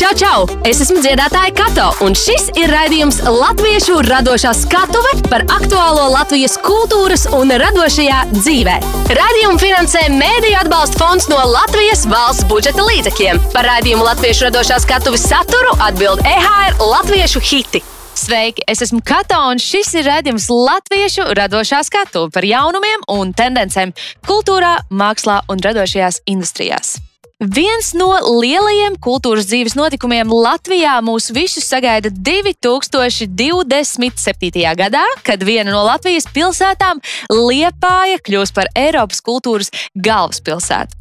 Čau, 0.00 0.14
čau! 0.16 0.44
Es 0.64 0.78
esmu 0.80 1.02
dziedātāja 1.04 1.50
Kato, 1.52 1.90
un 2.06 2.14
šis 2.16 2.46
ir 2.56 2.70
raidījums 2.72 3.18
Latviešu 3.20 3.98
radošā 4.06 4.54
skatuve 4.56 5.10
par 5.26 5.42
aktuālo 5.52 6.06
Latvijas 6.14 6.54
kultūras 6.64 7.26
un 7.36 7.52
radošajā 7.60 8.22
dzīvē. 8.30 8.78
Radījumu 9.18 9.60
finansē 9.60 10.06
Mēdīļu 10.14 10.56
atbalsta 10.62 11.02
fonds 11.02 11.28
no 11.28 11.42
Latvijas 11.50 12.06
valsts 12.08 12.48
budžeta 12.48 12.86
līdzekļiem. 12.86 13.42
Par 13.52 13.68
raidījumu 13.68 14.06
Latviešu 14.06 14.48
radošā 14.48 14.80
skatuves 14.86 15.26
saturu 15.28 15.76
atbild 15.84 16.24
EHR 16.24 16.80
Latviešu 16.80 17.44
hiti. 17.50 17.84
Sveiki! 18.16 18.64
Es 18.72 18.80
esmu 18.80 19.02
Kato, 19.04 19.42
un 19.52 19.60
šis 19.60 19.92
ir 20.00 20.08
redzējums 20.08 20.48
Latviešu 20.48 21.28
radošā 21.36 21.84
skatuve 21.92 22.32
par 22.32 22.48
jaunumiem 22.48 23.04
un 23.18 23.36
tendencēm 23.36 23.92
kultūrā, 24.24 24.78
mākslā 24.88 25.42
un 25.52 25.60
radošajās 25.68 26.24
industrijās. 26.24 26.96
Viens 27.40 27.94
no 27.96 28.10
lielajiem 28.20 28.98
kultūras 29.00 29.46
dzīves 29.48 29.72
notikumiem 29.72 30.28
Latvijā 30.28 31.00
mūs 31.00 31.32
visus 31.32 31.64
sagaida 31.64 32.12
2027. 32.12 34.60
gadā, 34.76 35.00
kad 35.24 35.40
viena 35.40 35.72
no 35.72 35.80
Latvijas 35.86 36.28
pilsētām, 36.36 37.00
Liepāja, 37.32 38.20
kļūs 38.20 38.52
par 38.52 38.68
Eiropas 38.76 39.24
kultūras 39.24 39.72
galvaspilsētu. 39.96 40.92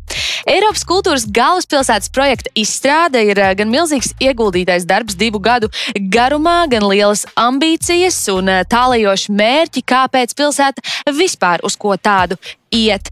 Eiropas 0.47 0.87
kultūras 0.87 1.27
galvaspilsētas 1.27 2.07
projekta 2.15 2.47
izstrāde 2.55 3.19
ir 3.27 3.35
eh, 3.35 3.51
gan 3.59 3.67
milzīgs 3.67 4.15
ieguldītais 4.23 4.87
darbs 4.87 5.19
divu 5.19 5.43
gadu 5.43 5.67
garumā, 6.07 6.71
gan 6.71 6.87
lielas 6.87 7.27
ambīcijas 7.35 8.15
un 8.31 8.47
eh, 8.47 8.63
tālajoši 8.63 9.27
mērķi, 9.35 9.83
kāpēc 9.83 10.31
pilsēta 10.39 10.79
vispār 11.19 11.59
uz 11.67 11.75
ko 11.75 11.99
tādu 11.99 12.39
iet. 12.71 13.11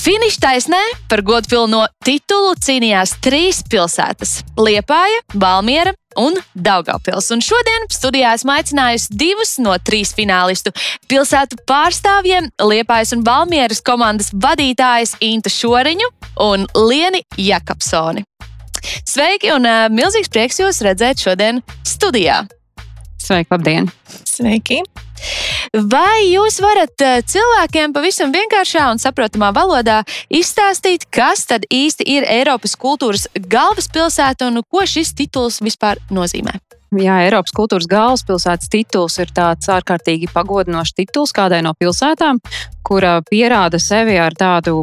Finiša 0.00 0.40
taisnē 0.40 0.78
par 1.10 1.20
godpilno 1.20 1.82
titulu 2.06 2.54
cīnījās 2.64 3.18
trīs 3.20 3.58
pilsētas- 3.68 4.38
Liepāja, 4.64 5.18
Valmiera 5.36 5.92
un 6.16 6.38
Daugavpils. 6.56 7.28
Un 7.34 7.42
šodien 7.44 7.84
studijā 7.92 8.30
esmu 8.32 8.54
aicinājusi 8.54 9.12
divus 9.12 9.58
no 9.58 9.74
trīs 9.76 10.14
finālistu 10.16 10.72
pilsētu 11.04 11.60
pārstāvjiem- 11.68 12.48
Liepājas 12.70 13.12
un 13.12 13.24
Valmieras 13.28 13.82
komandas 13.82 14.30
vadītājas 14.32 15.16
Intu 15.20 15.52
Šoriņu 15.52 16.08
un 16.48 16.66
Lieni 16.74 17.20
Jakobsoni. 17.36 18.24
Sveiki 19.04 19.52
un 19.52 19.66
uh, 19.66 19.88
milzīgs 19.92 20.32
prieks 20.32 20.60
jūs 20.60 20.80
redzēt 20.80 21.20
šodien 21.20 21.60
studijā! 21.84 22.48
Sveiki, 23.18 23.50
labdien! 23.52 23.92
Sveiki! 24.24 24.80
Vai 25.70 26.26
jūs 26.26 26.56
varat 26.58 27.02
eh, 27.06 27.20
cilvēkiem 27.22 27.92
pavisam 27.94 28.32
vienkāršā 28.34 28.88
un 28.90 28.98
saprotamā 28.98 29.52
valodā 29.54 30.00
izstāstīt, 30.26 31.04
kas 31.14 31.44
tad 31.46 31.62
īsti 31.70 32.08
ir 32.10 32.26
Eiropas 32.26 32.74
kultūras 32.74 33.28
galvaspilsēta 33.38 34.48
un 34.50 34.64
ko 34.66 34.82
šis 34.82 35.14
tituls 35.14 35.60
vispār 35.62 36.02
nozīmē? 36.10 36.56
Jā, 36.98 37.20
Eiropas 37.22 37.54
kultūras 37.54 37.86
galvaspilsētas 37.86 38.66
tituls 38.66 39.20
ir 39.22 39.30
tāds 39.30 39.70
ārkārtīgi 39.70 40.32
pagodinošs 40.34 40.96
tituls 40.98 41.30
kādai 41.30 41.62
no 41.62 41.76
pilsētām, 41.78 42.42
kura 42.82 43.20
pierāda 43.30 43.78
sevi 43.78 44.18
ar 44.18 44.34
tādu 44.34 44.80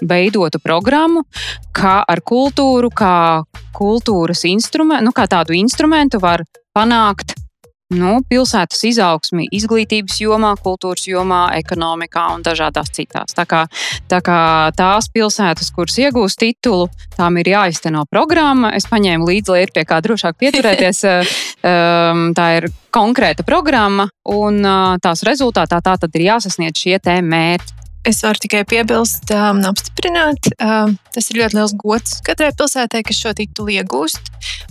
veidotu 0.00 0.56
programmu, 0.56 1.26
kā 1.76 1.98
ar 2.00 2.24
kultūru, 2.24 2.88
kā 2.88 3.44
kultūras 3.76 4.48
instrumentu, 4.48 5.04
nu, 5.04 5.12
kā 5.12 5.28
tādu 5.28 5.52
instrumentu 5.52 6.16
var 6.24 6.48
panākt 6.72 7.36
nu, 7.92 8.14
pilsētas 8.28 8.80
izaugsmi 8.88 9.46
izglītības 9.54 10.16
jomā, 10.22 10.54
kultūras 10.62 11.04
jomā, 11.08 11.42
ekonomikā 11.58 12.26
un 12.34 12.44
dažādās 12.46 12.92
citās. 12.94 13.36
Tā 13.36 13.44
kā, 13.48 13.64
tā 14.10 14.20
kā 14.24 14.38
tās 14.76 15.10
pilsētas, 15.12 15.70
kuras 15.74 15.98
iegūst 16.00 16.40
titulu, 16.40 16.88
tām 17.16 17.38
ir 17.42 17.52
jāizteno 17.54 18.06
programma. 18.10 18.72
Es 18.76 18.88
paņēmu 18.90 19.28
līdzi, 19.28 19.52
lai 19.52 19.64
ir 19.66 19.74
pie 19.74 19.84
kā 19.88 20.00
drošāk 20.04 20.38
pieturēties. 20.40 21.04
Um, 21.04 22.26
tā 22.38 22.48
ir 22.58 22.70
konkrēta 22.94 23.44
programma, 23.46 24.08
un 24.30 24.60
uh, 24.62 24.96
tās 25.02 25.24
rezultātā 25.26 25.80
tā 25.84 25.96
tad 26.00 26.14
ir 26.14 26.28
jāsasniedz 26.30 26.86
šie 26.86 26.98
mērķi. 27.04 27.73
Es 28.04 28.18
varu 28.20 28.36
tikai 28.36 28.66
piebilst 28.68 29.30
um, 29.32 29.62
un 29.62 29.68
apstiprināt, 29.70 30.50
um, 30.60 30.92
tas 31.14 31.30
ir 31.32 31.38
ļoti 31.40 31.56
liels 31.56 31.72
gods 31.80 32.18
katrai 32.26 32.50
pilsētai, 32.52 33.00
kas 33.08 33.16
šo 33.16 33.32
titulu 33.38 33.72
iegūst. 33.78 34.28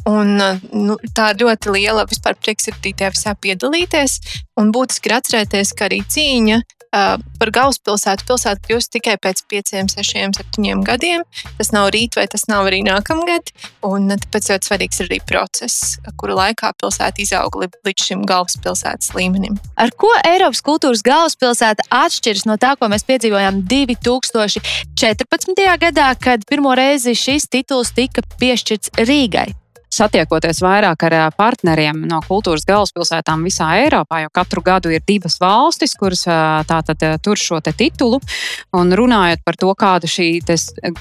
Un, 0.09 0.35
uh, 0.38 0.61
nu, 0.69 0.99
tā 1.17 1.31
ir 1.33 1.41
ļoti 1.41 1.73
liela 1.73 2.05
vispār 2.09 2.38
priekšsirdī 2.38 2.94
tajā 2.99 3.09
visā 3.16 3.33
piedalīties. 3.33 4.19
Un 4.61 4.69
būtiski 4.75 5.09
ir 5.09 5.17
atcerēties, 5.17 5.73
ka 5.73 5.89
arī 5.89 6.03
cīņa 6.13 6.61
uh, 6.93 7.17
par 7.39 7.51
galvaspilsētu 7.53 8.27
pilsētu 8.27 8.67
kļūst 8.67 8.91
tikai 8.95 9.15
pēc 9.21 9.43
pieciem, 9.51 9.89
sešiem, 9.91 10.33
septiņiem 10.37 10.83
gadiem. 10.87 11.25
Tas 11.57 11.73
nav 11.75 11.89
rīt, 11.95 12.17
vai 12.19 12.27
tas 12.31 12.45
nav 12.51 12.69
arī 12.69 12.83
nākamgad. 12.85 13.53
Un 13.87 14.11
tāpēc 14.13 14.51
ļoti 14.53 14.69
svarīgs 14.69 15.01
ir 15.01 15.09
arī 15.09 15.19
process, 15.29 15.97
kura 16.21 16.37
laikā 16.39 16.73
pilsēta 16.79 17.23
izauga 17.23 17.65
līdz 17.65 18.07
šim 18.07 18.23
galvaspilsētas 18.29 19.13
līmenim. 19.17 19.57
Ar 19.79 19.93
ko 19.97 20.11
Eiropas 20.27 20.63
kultūras 20.65 21.03
galvaspilsēta 21.05 21.87
atšķiras 22.03 22.47
no 22.49 22.59
tā, 22.61 22.75
ko 22.79 22.91
mēs 22.93 23.07
piedzīvojām 23.09 23.63
2014. 23.71 25.65
gadā, 25.87 26.13
kad 26.21 26.47
pirmo 26.49 26.75
reizi 26.77 27.17
šis 27.17 27.49
tituls 27.51 27.93
tika 27.97 28.25
piešķirts 28.39 28.95
Rīgai? 29.03 29.49
Satiekoties 29.93 30.61
vairāk 30.63 31.05
ar 31.07 31.15
partneriem 31.37 32.03
no 32.09 32.19
kultūras 32.25 32.65
galvaspilsētām 32.67 33.43
visā 33.45 33.69
Eiropā, 33.83 34.23
jo 34.23 34.31
katru 34.33 34.63
gadu 34.65 34.91
ir 34.93 35.03
divas 35.07 35.37
valstis, 35.41 35.95
kuras 35.99 36.25
tātad 36.69 37.03
tur 37.23 37.39
šo 37.39 37.59
titulu. 37.63 38.19
Un 38.73 38.93
runājot 38.97 39.43
par 39.45 39.57
to, 39.59 39.71
kāda 39.77 40.09
šī 40.09 40.27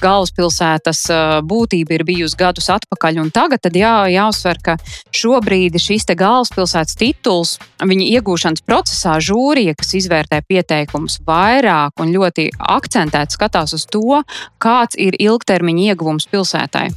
galvaspilsētas 0.01 1.05
būtība 1.49 1.97
ir 1.97 2.05
bijusi 2.07 2.39
gadus 2.39 2.69
atpakaļ 2.73 3.21
un 3.23 3.31
tagad, 3.33 3.63
tad 3.63 3.77
jā, 3.77 3.95
jāuzsver, 4.13 4.61
ka 4.63 4.77
šobrīd 5.15 5.77
šis 5.81 6.07
galvaspilsētas 6.13 6.97
tituls, 6.99 7.55
viņa 7.81 8.09
iegūšanas 8.17 8.65
procesā 8.67 9.17
žūrija, 9.23 9.75
kas 9.79 9.93
izvērtē 9.99 10.41
pieteikumus 10.47 11.19
vairāk 11.27 12.03
un 12.03 12.13
ļoti 12.15 12.49
akcentēti 12.57 13.37
skatās 13.37 13.75
uz 13.77 13.87
to, 13.89 14.21
kāds 14.61 14.99
ir 14.99 15.17
ilgtermiņa 15.19 15.93
ieguvums 15.93 16.29
pilsētai. 16.31 16.91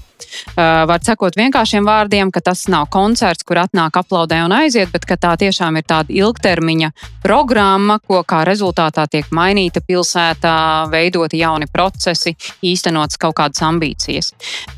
Var 0.56 1.03
sekot 1.04 1.37
vienkāršiem 1.37 1.87
vārdiem, 1.87 2.31
ka 2.32 2.41
tas 2.44 2.66
nav 2.72 2.88
koncerts, 2.93 3.44
kur 3.47 3.60
atnāk 3.60 3.99
aplaudē 4.00 4.43
un 4.44 4.54
aiziet, 4.56 4.93
bet 4.93 5.06
tā 5.21 5.32
tiešām 5.41 5.77
ir 5.77 5.87
tāda 5.88 6.12
ilgtermiņa 6.12 6.91
programma, 7.25 7.99
ko 7.99 8.22
kā 8.27 8.43
rezultātā 8.49 9.06
tiek 9.10 9.28
mainīta 9.31 9.82
pilsētā, 9.84 10.56
veidoti 10.93 11.43
jauni 11.43 11.69
procesi, 11.72 12.37
īstenotas 12.62 13.21
kaut 13.21 13.37
kādas 13.41 13.65
ambīcijas. 13.66 14.32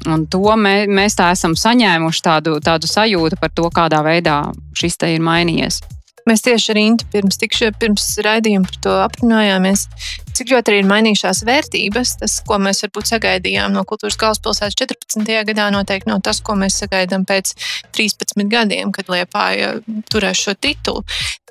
Un 0.08 0.26
to 0.30 0.56
mē, 0.56 0.86
mēs 0.88 1.18
tā 1.18 1.30
esam 1.36 1.56
saņēmuši 1.58 2.24
tādu, 2.24 2.58
tādu 2.64 2.90
sajūtu 2.90 3.40
par 3.40 3.54
to, 3.54 3.70
kādā 3.74 4.02
veidā 4.06 4.40
šis 4.78 4.98
te 4.98 5.14
ir 5.14 5.24
mainījies. 5.24 5.97
Mēs 6.28 6.42
tieši 6.44 6.72
ar 6.74 6.78
Intu 6.80 7.06
pirms, 7.12 7.38
tikšie, 7.40 7.70
pirms 7.80 8.04
raidījuma 8.24 8.68
par 8.68 8.78
to 8.84 8.94
aprunājāmies, 9.00 9.86
cik 10.36 10.52
ļoti 10.52 10.72
arī 10.72 10.80
ir 10.82 10.88
mainījušās 10.90 11.40
vērtības. 11.48 12.14
Tas, 12.20 12.34
ko 12.44 12.58
mēs 12.62 12.82
varbūt 12.84 13.08
sagaidījām 13.08 13.72
no 13.72 13.84
kultūras 13.88 14.18
galvaspilsētas 14.20 14.76
14. 14.76 15.24
gadā, 15.48 15.68
noteikti 15.72 16.10
nav 16.10 16.20
tas, 16.26 16.42
ko 16.44 16.58
mēs 16.60 16.76
sagaidām 16.82 17.24
pēc 17.28 17.54
13 17.96 18.50
gadiem, 18.52 18.92
kad 18.92 19.08
Liepāja 19.12 19.78
turēs 20.12 20.42
šo 20.44 20.56
titulu. 20.58 21.04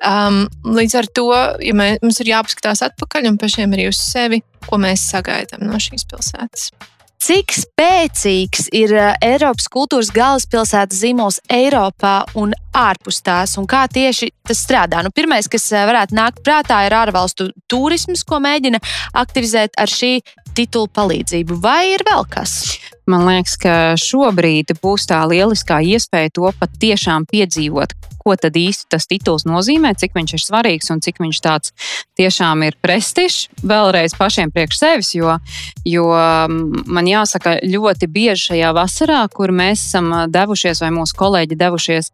Um, 0.06 0.44
līdz 0.78 1.00
ar 1.00 1.10
to, 1.10 1.26
ja 1.64 1.74
mē, 1.74 1.88
mums 2.04 2.20
ir 2.22 2.30
jāpaskatās 2.36 2.84
atpakaļ 2.86 3.32
un 3.32 3.40
pašiem 3.40 3.74
arī 3.74 3.88
uz 3.90 3.98
sevi, 3.98 4.44
ko 4.68 4.78
mēs 4.78 5.08
sagaidām 5.10 5.66
no 5.66 5.82
šīs 5.82 6.06
pilsētas. 6.06 6.70
Cik 7.18 7.50
spēcīgs 7.50 8.68
ir 8.78 8.92
eh, 8.94 9.16
Eiropas 9.26 9.66
kultūras 9.74 10.12
galvaspilsētas 10.14 11.00
zīmols 11.02 11.40
Eiropā 11.50 12.20
un 12.38 12.52
ārpus 12.78 13.20
tās, 13.24 13.56
un 13.60 13.66
kā 13.68 13.84
tieši 13.90 14.30
tas 14.46 14.62
strādā? 14.64 15.02
Nu, 15.04 15.12
pirmais, 15.14 15.50
kas 15.50 15.70
eh, 15.72 15.86
varētu 15.88 16.16
nākt 16.18 16.42
prātā, 16.46 16.84
ir 16.86 16.96
ārvalstu 16.98 17.50
turisms, 17.70 18.24
ko 18.28 18.40
mēģina 18.44 18.80
aktivizēt 19.18 19.78
ar 19.80 19.90
šī 19.90 20.18
titula 20.58 20.90
palīdzību, 20.94 21.58
vai 21.62 21.94
ir 21.94 22.06
vēl 22.06 22.26
kas? 22.30 22.60
Man 23.08 23.24
liekas, 23.24 23.54
ka 23.56 23.74
šobrīd 23.96 24.74
būs 24.82 25.06
tā 25.08 25.22
lieliskā 25.30 25.80
iespēja 25.94 26.34
to 26.36 26.50
patiešām 26.60 27.24
piedzīvot. 27.30 27.94
Ko 28.18 28.34
tad 28.36 28.58
īsti 28.60 28.90
tas 28.92 29.06
tituls 29.08 29.46
nozīmē, 29.48 29.94
cik 29.96 30.12
viņš 30.18 30.34
ir 30.36 30.42
svarīgs 30.42 30.92
un 30.92 31.00
cik 31.00 31.22
viņš 31.22 31.40
tāds 31.40 31.72
tiešām 32.20 32.66
ir 32.66 32.76
prestižs 32.84 33.46
vēlreiz 33.64 34.12
pašiem 34.18 34.52
priekš 34.52 34.82
sevis. 34.82 35.14
Jo, 35.16 35.38
jo 35.88 36.10
man 36.84 37.08
jāsaka, 37.08 37.56
ļoti 37.64 38.10
bieži 38.12 38.50
šajā 38.50 38.74
vasarā, 38.76 39.22
kur 39.32 39.54
mēs 39.56 39.86
esam 39.88 40.12
devušies, 40.28 40.84
vai 40.84 40.92
mūsu 40.98 41.16
kolēģi 41.16 41.56
devušies 41.64 42.12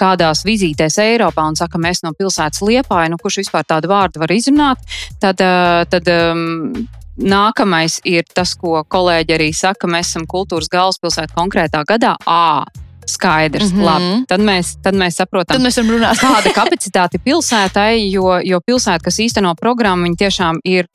kādās 0.00 0.44
vizītēs 0.48 0.98
Eiropā 1.04 1.44
un 1.48 1.58
saka, 1.58 1.80
mēs 1.82 2.02
no 2.06 2.14
pilsētas 2.16 2.64
liepāja, 2.64 3.12
nu, 3.12 3.20
kurš 3.20 3.42
vispār 3.44 3.68
tādu 3.68 3.90
vārdu 3.92 4.22
var 4.22 4.32
izrunāt, 4.32 4.82
tad, 5.20 5.44
tad 5.92 6.10
um, 6.14 6.88
Nākamais 7.20 7.98
ir 8.08 8.24
tas, 8.32 8.54
ko 8.56 8.80
kolēģi 8.88 9.34
arī 9.34 9.48
saka, 9.52 9.88
mēs 9.90 10.12
esam 10.12 10.24
kultūras 10.30 10.70
galvaspilsēta 10.72 11.34
konkrētā 11.36 11.82
gadā. 11.84 12.14
À, 12.24 12.64
skaidrs. 13.10 13.72
Mm 13.72 13.78
-hmm. 13.78 13.84
Labi, 13.84 14.24
tad, 14.28 14.40
mēs, 14.40 14.76
tad 14.82 14.94
mēs 14.94 15.18
saprotam, 15.20 15.56
tad 15.56 15.64
mēs 15.64 15.76
kāda 16.20 16.52
kapacitāte 16.54 17.18
pilsētai, 17.18 18.10
jo, 18.10 18.38
jo 18.44 18.60
pilsēta, 18.60 19.04
kas 19.04 19.18
īsteno 19.18 19.54
programmu, 19.60 20.14
tiešām 20.16 20.60
ir 20.64 20.86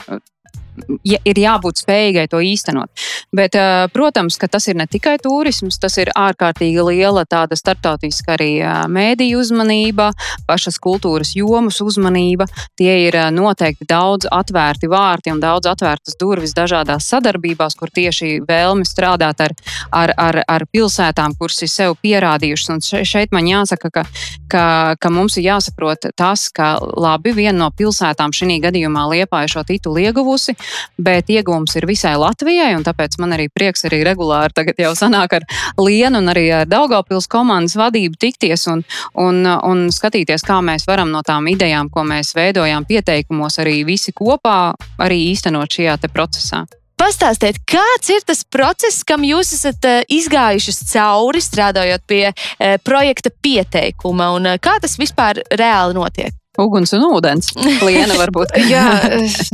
ja, 1.05 1.19
ir 1.25 1.39
jābūt 1.39 1.81
spējīgai 1.83 2.25
to 2.31 2.41
īstenot. 2.43 2.91
Bet, 3.35 3.55
uh, 3.59 3.85
protams, 3.93 4.37
ka 4.41 4.49
tas 4.51 4.67
ir 4.71 4.77
ne 4.79 4.87
tikai 4.89 5.17
turisms, 5.23 5.79
tas 5.81 5.97
ir 6.01 6.11
ārkārtīgi 6.15 6.83
liela 6.89 7.25
tāda 7.29 7.57
starptautiska 7.59 8.35
arī 8.35 8.51
uh, 8.61 8.85
mēdīju 8.91 9.41
uzmanība, 9.41 10.11
pašas 10.47 10.79
kultūras 10.81 11.35
jomas 11.37 11.81
uzmanība. 11.83 12.47
Tie 12.79 12.91
ir 13.07 13.17
uh, 13.19 13.29
noteikti 13.33 13.87
daudz 13.89 14.29
atvērti 14.31 14.89
vārti 14.91 15.33
un 15.33 15.41
daudz 15.43 15.69
atvērtas 15.71 16.17
durvis 16.19 16.55
dažādās 16.57 17.09
sadarbībās, 17.11 17.77
kur 17.79 17.91
tieši 17.93 18.39
vēlme 18.47 18.87
strādāt 18.87 19.43
ar, 19.45 19.55
ar, 19.91 20.13
ar, 20.17 20.41
ar 20.47 20.67
pilsētām, 20.71 21.37
kuras 21.39 21.61
ir 21.65 21.71
sev 21.71 21.97
pierādījušas. 22.03 22.71
Un 22.75 23.05
šeit 23.05 23.33
man 23.35 23.47
jāsaka, 23.49 23.91
ka, 23.93 24.05
ka, 24.51 24.65
ka 24.99 25.13
mums 25.13 25.37
ir 25.39 25.49
jāsaprot 25.49 26.09
tas, 26.17 26.47
ka 26.55 26.75
labi, 26.81 27.33
viena 27.35 27.65
no 27.65 27.71
pilsētām 27.75 28.33
šī 28.35 28.59
gadījumā 28.63 29.05
Liepāja 29.11 29.51
šo 29.55 29.65
titulu 29.67 30.03
ieguvusi, 30.05 30.55
bet 30.97 31.31
iegūms 31.33 31.75
ir 31.79 31.87
visai 31.89 32.15
Latvijai, 32.19 32.73
un 32.77 32.85
tāpēc 32.85 33.17
man 33.21 33.35
arī 33.37 33.47
prieks 33.53 33.85
arī 33.89 34.03
regulāri 34.07 34.55
tagad 34.55 34.79
jau 34.81 34.93
sanāk 34.97 35.37
ar 35.39 35.47
Lienu 35.81 36.21
un 36.21 36.31
arī 36.31 36.47
ar 36.61 36.69
Daugavpils 36.69 37.27
komandas 37.31 37.77
vadību 37.79 38.19
tikties 38.19 38.67
un, 38.71 38.85
un, 39.21 39.43
un 39.45 39.85
skatīties, 39.93 40.45
kā 40.45 40.61
mēs 40.65 40.87
varam 40.89 41.11
no 41.13 41.23
tām 41.25 41.49
idejām, 41.51 41.91
ko 41.93 42.05
mēs 42.07 42.35
veidojām 42.37 42.87
pieteikumos, 42.87 43.59
arī 43.63 43.83
visi 43.87 44.15
kopā 44.15 44.73
arī 45.01 45.21
īstenot 45.33 45.79
šajā 45.79 45.99
procesā. 46.13 46.65
Pastāstiet, 46.95 47.57
kāds 47.67 48.07
ir 48.13 48.23
tas 48.23 48.45
process, 48.47 49.03
kam 49.03 49.25
jūs 49.27 49.51
esat 49.57 49.83
uh, 49.83 49.97
izgājušas 50.07 50.79
cauri, 50.93 51.41
strādājot 51.43 52.05
pie 52.07 52.23
uh, 52.31 52.77
projekta 52.87 53.33
pieteikuma, 53.43 54.31
un 54.37 54.53
uh, 54.53 54.59
kā 54.63 54.77
tas 54.79 54.95
vispār 55.01 55.43
reāli 55.59 55.97
notiek? 55.97 56.31
Uguns 56.61 56.93
un 56.95 57.05
ūdens. 57.09 57.51
Liena 57.83 58.15
varbūt. 58.21 58.55
Jā, 58.69 58.87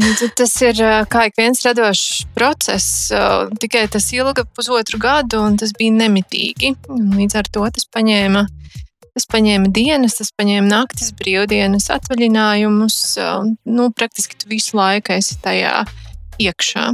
nu, 0.02 0.12
tas 0.38 0.54
ir 0.62 0.82
kā 1.12 1.28
ik 1.30 1.38
viens 1.40 1.64
radošs 1.66 2.26
process. 2.38 3.10
Tikai 3.62 3.88
tas 3.92 4.10
ilga 4.16 4.46
pusotru 4.46 5.02
gadu, 5.02 5.42
un 5.46 5.58
tas 5.62 5.74
bija 5.78 5.96
nemitīgi. 5.98 6.76
Līdz 6.90 7.40
ar 7.42 7.50
to 7.52 7.66
tas 7.74 7.88
paņēma. 7.94 8.46
Tas 9.12 9.26
paņēma 9.28 9.68
dienas, 9.76 10.16
tas 10.22 10.30
paņēma 10.40 10.70
naktis, 10.70 11.10
brīvdienas, 11.20 11.90
atvaļinājumus. 11.92 13.00
Nu, 13.68 13.90
praktiski 13.92 14.38
tu 14.40 14.48
visu 14.54 14.78
laiku 14.80 15.18
esi 15.18 15.36
tajā 15.44 15.82
iekšā. 16.40 16.86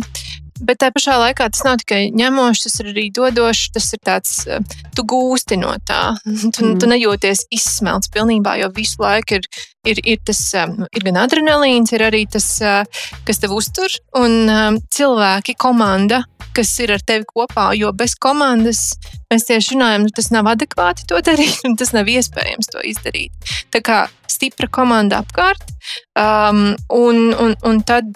Bet 0.64 0.80
tā 0.82 0.90
pašā 0.94 1.18
laikā 1.22 1.48
tas 1.54 1.64
nav 1.66 1.78
tikai 1.82 2.08
ņemošs, 2.18 2.64
tas 2.66 2.78
ir 2.82 2.92
arī 2.94 3.08
dodošs. 3.14 3.72
Tas 3.76 3.90
ir 3.94 4.02
tāds, 4.06 4.34
eh, 4.48 4.78
tu 4.96 5.06
gūsti 5.06 5.60
no 5.62 5.76
tā. 5.86 6.16
Tu, 6.58 6.64
mm. 6.64 6.78
tu 6.82 6.88
nejūties 6.90 7.48
izsmelts 7.54 8.10
pilnībā, 8.14 8.56
jo 8.62 8.70
visu 8.74 9.02
laiku 9.04 9.38
ir, 9.38 9.48
ir, 9.86 10.00
ir 10.16 10.22
tas 10.26 10.40
eh, 10.58 10.74
ir 10.96 11.06
gan 11.06 11.20
adrenalīns, 11.22 11.92
ir 11.94 12.06
arī 12.08 12.24
tas, 12.32 12.48
eh, 12.62 13.04
kas 13.28 13.42
tev 13.44 13.54
uztur, 13.58 13.92
un 14.18 14.50
cilvēki, 14.94 15.58
komanda, 15.60 16.24
kas 16.58 16.72
ir 16.82 16.94
ar 16.96 17.04
tevi 17.06 17.28
kopā. 17.30 17.70
Jo 17.78 17.92
bez 17.94 18.16
komandas 18.18 18.96
mēs 19.32 19.48
tieši 19.50 19.76
runājam, 19.76 20.08
nu, 20.08 20.14
tas 20.16 20.32
nav 20.34 20.50
adekvāti 20.54 21.08
to 21.10 21.22
darīt, 21.26 21.62
un 21.68 21.78
tas 21.80 21.94
nav 21.96 22.10
iespējams 22.10 22.72
to 22.74 22.84
izdarīt. 22.88 23.54
Tā 23.74 23.84
kā 23.86 24.04
stipra 24.30 24.70
komanda 24.72 25.22
apkārt, 25.24 25.74
um, 26.18 26.70
un, 26.94 27.28
un, 27.34 27.58
un 27.68 27.84
tad 27.86 28.14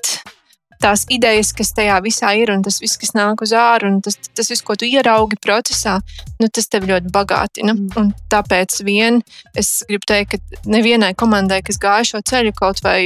tās 0.82 1.06
idejas, 1.14 1.52
kas 1.58 1.74
tajā 1.78 1.98
visā 2.04 2.34
ir, 2.40 2.52
un 2.54 2.64
tas 2.66 2.80
viss, 2.82 3.00
kas 3.02 3.14
nāk 3.18 3.44
uz 3.46 3.54
ārā, 3.58 3.90
un 3.92 4.02
tas, 4.06 4.18
tas 4.36 4.50
viss, 4.52 4.64
ko 4.66 4.76
tu 4.80 4.88
ieraugi 4.90 5.40
procesā, 5.42 6.00
nu, 6.42 6.50
tas 6.50 6.70
tev 6.72 6.88
ļoti 6.90 7.12
bagātina. 7.14 7.76
Mm. 7.78 7.92
Un 8.00 8.12
tāpēc 8.32 8.82
vien 8.88 9.22
es 9.58 9.82
gribu 9.90 10.08
teikt, 10.10 10.36
ka 10.36 10.62
nevienai 10.72 11.14
komandai, 11.18 11.62
kas 11.66 11.80
gāja 11.82 12.14
šo 12.14 12.24
ceļu 12.32 12.54
kaut 12.58 12.82
vai 12.86 13.00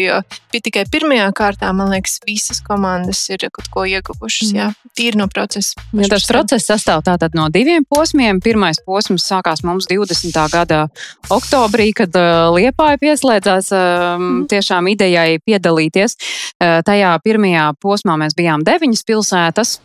bija 0.55 0.63
tikai 0.63 0.85
pirmajā 0.91 1.27
kārtā, 1.35 1.71
man 1.75 1.91
liekas, 1.93 2.19
visas 2.27 2.61
komandas 2.65 3.21
ir 3.33 3.47
kaut 3.53 3.69
ko 3.73 3.85
ieguvušas. 3.89 4.53
Mm. 4.53 4.59
Jā, 4.59 4.91
tīri 4.97 5.19
no 5.19 5.27
procesa. 5.31 5.75
Ja 5.95 6.09
tas 6.11 6.27
process 6.29 6.69
sastāv 6.69 7.03
tātad 7.07 7.35
no 7.37 7.47
diviem 7.53 7.85
posmiem. 7.89 8.39
Pirmais 8.43 8.79
posms 8.85 9.25
sākās 9.27 9.63
mums 9.67 9.89
20. 9.91 10.31
gada 10.53 10.85
oktobrī, 11.33 11.91
kad 11.97 12.15
uh, 12.19 12.49
Liepāja 12.55 13.01
pieslēdzās 13.01 13.71
uh, 13.73 14.15
mm. 14.15 14.45
tiešām 14.51 14.89
idejai 14.93 15.39
piedalīties. 15.43 16.17
Uh, 16.55 16.79
tajā 16.85 17.11
pirmajā 17.25 17.64
pirmajā 17.65 17.73
posmā 17.81 18.17
mēs 18.17 18.35
bijām 18.35 18.63
deviņas 18.63 19.03
pilsētas. 19.05 19.81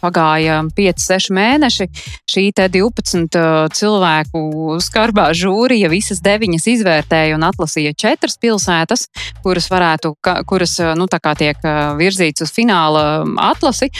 Pagāja 0.00 0.62
5, 0.76 1.00
6 1.00 1.32
mēneši. 1.32 1.86
Šī 2.28 2.52
12 2.52 3.36
uh, 3.36 3.68
cilvēku 3.72 4.78
skarbā 4.80 5.32
žūrija 5.32 5.90
visas 5.90 6.20
deviņas 6.20 6.66
izvērtēja 6.66 7.36
un 7.36 7.44
atlasīja 7.44 7.92
četras 7.92 8.38
pilsētas, 8.38 9.08
kuras, 9.42 9.68
varētu, 9.70 10.14
kuras 10.46 10.78
uh, 10.80 10.94
nu, 10.96 11.06
tiek 11.06 11.56
uh, 11.64 11.96
virzītas 11.96 12.48
uz 12.48 12.52
fināla 12.52 13.22
um, 13.24 13.36
atlasi. 13.38 13.90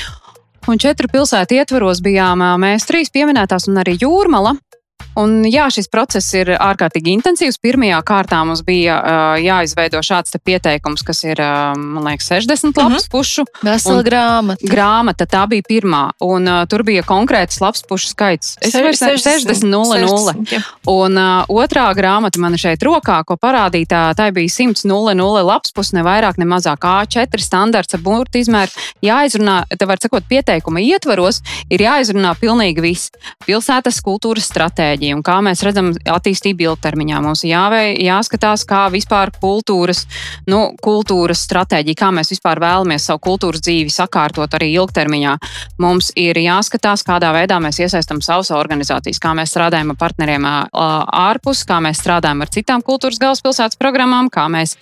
Un 0.65 0.79
četru 0.81 1.09
pilsētu 1.13 1.59
ietvaros 1.59 2.01
bijām 2.01 2.41
mēs 2.57 2.87
trīs 2.89 3.13
pieminētās, 3.13 3.69
un 3.69 3.83
arī 3.83 3.99
Jūrmala. 4.01 4.55
Un, 5.21 5.45
jā, 5.47 5.69
šis 5.71 5.87
process 5.93 6.27
ir 6.35 6.51
ārkārtīgi 6.59 7.13
intensīvs. 7.15 7.61
Pirmajā 7.63 8.01
kārtā 8.07 8.41
mums 8.47 8.65
bija 8.67 8.97
uh, 8.99 9.37
jāizveido 9.39 10.01
šāds 10.05 10.35
pieteikums, 10.43 11.05
kas 11.07 11.23
ir 11.25 11.39
uh, 11.43 11.73
liekas, 12.05 12.31
60 12.33 12.75
lapas 12.75 12.85
uh 12.85 13.07
-huh. 13.07 13.11
pušu. 13.11 13.45
Vesela 13.63 14.03
grāmata. 14.03 14.71
Grāmata 14.75 15.27
tā 15.27 15.47
bija 15.49 15.63
pirmā, 15.69 16.11
un 16.21 16.49
uh, 16.49 16.67
tur 16.67 16.83
bija 16.83 17.03
konkrēts 17.03 17.61
lapas 17.61 17.83
pušu 17.89 18.09
skaits. 18.09 18.57
Es 18.61 18.75
domāju, 18.75 19.19
60, 19.23 19.63
0, 19.63 20.35
Un 20.87 21.17
uh, 21.19 21.45
otrā 21.49 21.95
grāmata 21.95 22.39
man 22.39 22.57
šeit 22.59 22.83
rokā, 22.83 23.25
ko 23.25 23.37
parādītā, 23.37 24.15
tā 24.15 24.33
bija 24.33 24.49
100, 24.49 24.85
0, 24.85 25.15
0 25.15 25.43
lapas 25.43 25.73
puses, 25.73 25.93
ne 25.93 26.03
vairāk, 26.03 26.39
ne 26.39 26.45
mazāk. 26.45 26.79
A4 26.85 27.39
standarts 27.39 27.95
ar 27.95 28.01
burbuļu 28.01 28.41
izmēru. 28.41 28.71
Jāizrunā, 29.03 29.65
te 29.79 29.87
var 29.87 29.99
sakot, 30.03 30.25
pieteikuma 30.29 30.81
ietvaros 30.81 31.41
ir 31.71 31.81
jāizrunā 31.81 32.35
pilnīgi 32.41 32.81
viss. 32.81 33.11
Pilsētas 33.47 34.01
kultūras 34.05 34.49
stratēģija 34.51 35.04
stratēģija 35.05 35.17
un 35.17 35.23
kā 35.25 35.41
mēs 35.45 35.63
redzam 35.65 35.93
attīstību 35.93 36.65
ilgtermiņā. 36.69 37.21
Mums 37.23 37.45
ir 37.45 37.53
jāvei, 37.53 37.95
jāskatās, 38.05 38.65
kā 38.67 38.89
vispār 38.93 39.33
kultūras, 39.41 40.07
nu, 40.47 40.75
kultūras 40.81 41.45
stratēģija, 41.45 41.99
kā 41.99 42.11
mēs 42.15 42.33
vispār 42.33 42.61
vēlamies 42.61 43.05
savu 43.09 43.21
kultūras 43.21 43.63
dzīvi 43.65 43.91
sakārtot 43.91 44.55
arī 44.55 44.73
ilgtermiņā. 44.75 45.37
Mums 45.79 46.13
ir 46.17 46.37
jāskatās, 46.41 47.05
kādā 47.05 47.33
veidā 47.35 47.61
mēs 47.61 47.81
iesaistām 47.81 48.23
savas 48.25 48.51
organizācijas, 48.55 49.21
kā 49.21 49.35
mēs 49.35 49.53
strādājam 49.53 49.93
ar 49.93 49.99
partneriem 50.01 50.47
ārpus, 50.47 51.65
kā 51.69 51.81
mēs 51.85 52.01
strādājam 52.01 52.45
ar 52.45 52.53
citām 52.53 52.85
kultūras 52.85 53.21
galvaspilsētas 53.21 53.81
programmām, 53.81 54.31
kā 54.33 54.47
mēs 54.53 54.77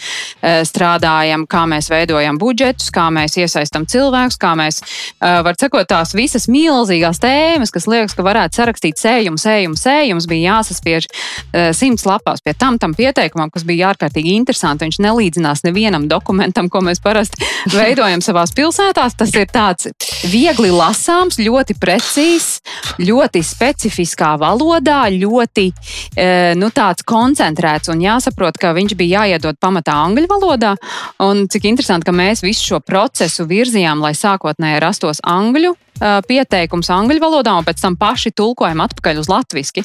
strādājam, 0.69 1.47
kā 1.47 1.65
mēs 1.71 1.91
veidojam 1.93 2.39
budžetus, 2.41 2.91
kā 2.95 3.09
mēs 3.15 3.39
iesaistām 3.41 3.87
cilvēkus, 3.91 4.39
kā 4.41 4.55
mēs, 4.59 4.83
var 5.21 5.59
sakot, 5.59 5.89
tās 5.89 6.15
visas 6.17 6.49
milzīgās 6.53 7.21
tēmas, 7.23 7.73
kas 7.75 7.89
liekas, 7.91 8.17
ka 8.17 8.27
varētu 8.27 8.61
sarakstīt 8.61 9.01
sējumu, 9.01 9.41
sējumu, 9.41 9.79
sējumu 9.79 10.12
jums 10.13 10.29
bija 10.31 10.57
jāsaspiež 10.57 11.09
uh, 11.09 11.71
simts 11.77 12.07
lapās 12.09 12.43
pie 12.45 12.55
tam, 12.59 12.79
tam 12.83 12.97
pieteikumam, 12.97 13.51
kas 13.53 13.67
bija 13.69 13.93
ārkārtīgi 13.93 14.37
interesanti. 14.39 14.87
Viņš 14.87 15.01
nelīdzinās 15.03 15.65
nevienam 15.67 16.09
dokumentam, 16.11 16.71
ko 16.73 16.83
mēs 16.85 17.03
parasti 17.03 17.43
veidojam 17.77 18.23
savās 18.25 18.55
pilsētās. 18.57 19.17
Tas 19.19 19.35
ir 19.37 19.49
tāds 19.53 19.91
viegli 20.31 20.71
lasāms, 20.73 21.41
ļoti 21.43 21.77
precīzs, 21.81 22.61
ļoti 23.03 23.43
specifiskā 23.47 24.35
valodā, 24.41 25.05
ļoti 25.13 25.69
uh, 25.73 26.53
nu, 26.59 26.71
koncentrēts 27.07 27.91
un 27.93 28.03
jāsaprot, 28.03 28.59
ka 28.61 28.73
viņš 28.77 28.97
bija 28.99 29.23
jāiedod 29.23 29.59
pamatā 29.63 29.97
angļu 30.07 30.29
valodā. 30.31 30.75
Un 31.23 31.47
cik 31.53 31.69
interesanti, 31.71 32.09
ka 32.09 32.17
mēs 32.17 32.45
visu 32.45 32.73
šo 32.73 32.83
procesu 32.85 33.47
virzījām, 33.49 34.03
lai 34.05 34.15
sākotnēji 34.19 34.83
rastos 34.83 35.23
angļu 35.27 35.75
pieteikums 36.01 36.91
angļu 36.93 37.21
valodā, 37.23 37.55
un 37.59 37.67
pēc 37.67 37.83
tam 37.83 37.97
paši 38.01 38.33
tulkojam 38.37 38.81
atpakaļ 38.85 39.21
uz 39.23 39.29
latviešu. 39.31 39.85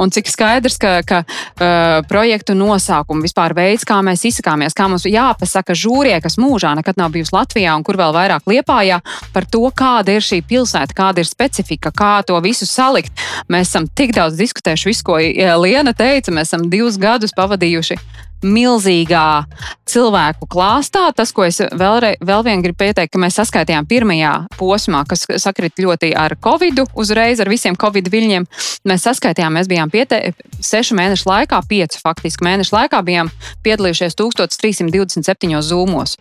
Un 0.00 0.10
cik 0.14 0.30
skaidrs, 0.30 0.78
ka, 0.80 0.94
ka 1.06 1.22
uh, 1.22 2.00
projektu 2.08 2.56
nosaukumu 2.58 3.24
vispār 3.26 3.54
veids, 3.56 3.86
kā 3.88 4.00
mēs 4.04 4.24
izsakāmies, 4.28 4.76
kā 4.76 4.88
mums 4.90 5.06
jāpasaka 5.08 5.76
žūrie, 5.78 6.16
kas 6.24 6.38
mūžā 6.40 6.74
nekad 6.78 6.98
nav 7.00 7.12
bijusi 7.14 7.34
Latvijā 7.36 7.76
un 7.76 7.84
kur 7.86 7.98
vēl 8.00 8.14
vairāk 8.16 8.48
liepājā, 8.50 9.00
par 9.34 9.46
to, 9.50 9.62
kāda 9.76 10.16
ir 10.16 10.26
šī 10.26 10.42
pilsēta, 10.48 10.96
kāda 10.96 11.22
ir 11.22 11.30
specifika, 11.30 11.92
kā 11.94 12.14
to 12.26 12.38
visu 12.44 12.68
salikt. 12.68 13.12
Mēs 13.52 13.70
esam 13.70 13.86
tik 13.86 14.16
daudz 14.16 14.40
diskutējuši, 14.40 14.90
visu, 14.90 15.06
ko 15.06 15.20
Liena 15.62 15.94
teica, 15.96 16.34
mēs 16.34 16.50
esam 16.50 16.68
divus 16.72 16.98
gadus 17.00 17.34
pavadījuši 17.36 18.00
milzīgā 18.42 19.44
cilvēku 19.88 20.48
klāstā. 20.50 21.08
Tas, 21.16 21.32
ko 21.34 21.46
es 21.46 21.60
vēlre, 21.60 22.14
vēl 22.22 22.46
gribu 22.64 22.78
pieteikt, 22.84 23.12
ka 23.12 23.20
mēs 23.22 23.38
saskaitījām 23.40 23.86
pirmajā 23.90 24.32
posmā, 24.58 25.04
kas 25.08 25.26
sakrit 25.42 25.78
ļoti 25.82 26.12
ar 26.18 26.36
covid, 26.42 26.82
uzreiz 26.98 27.40
ar 27.40 27.50
visiem 27.52 27.76
covid 27.78 28.10
viļņiem. 28.12 28.48
Mēs 28.88 29.06
saskaitījām, 29.08 29.58
mēs 29.58 29.70
bijām 29.70 29.92
piete, 29.92 30.34
sešu 30.60 30.96
mēnešu 30.98 31.28
laikā, 31.28 31.62
piecu 31.68 32.02
faktiski 32.02 32.46
mēnešu 32.46 32.76
laikā, 32.76 33.02
bijām 33.06 33.30
piedalījušies 33.64 34.18
1327 34.18 35.62
zūmos. 35.62 36.18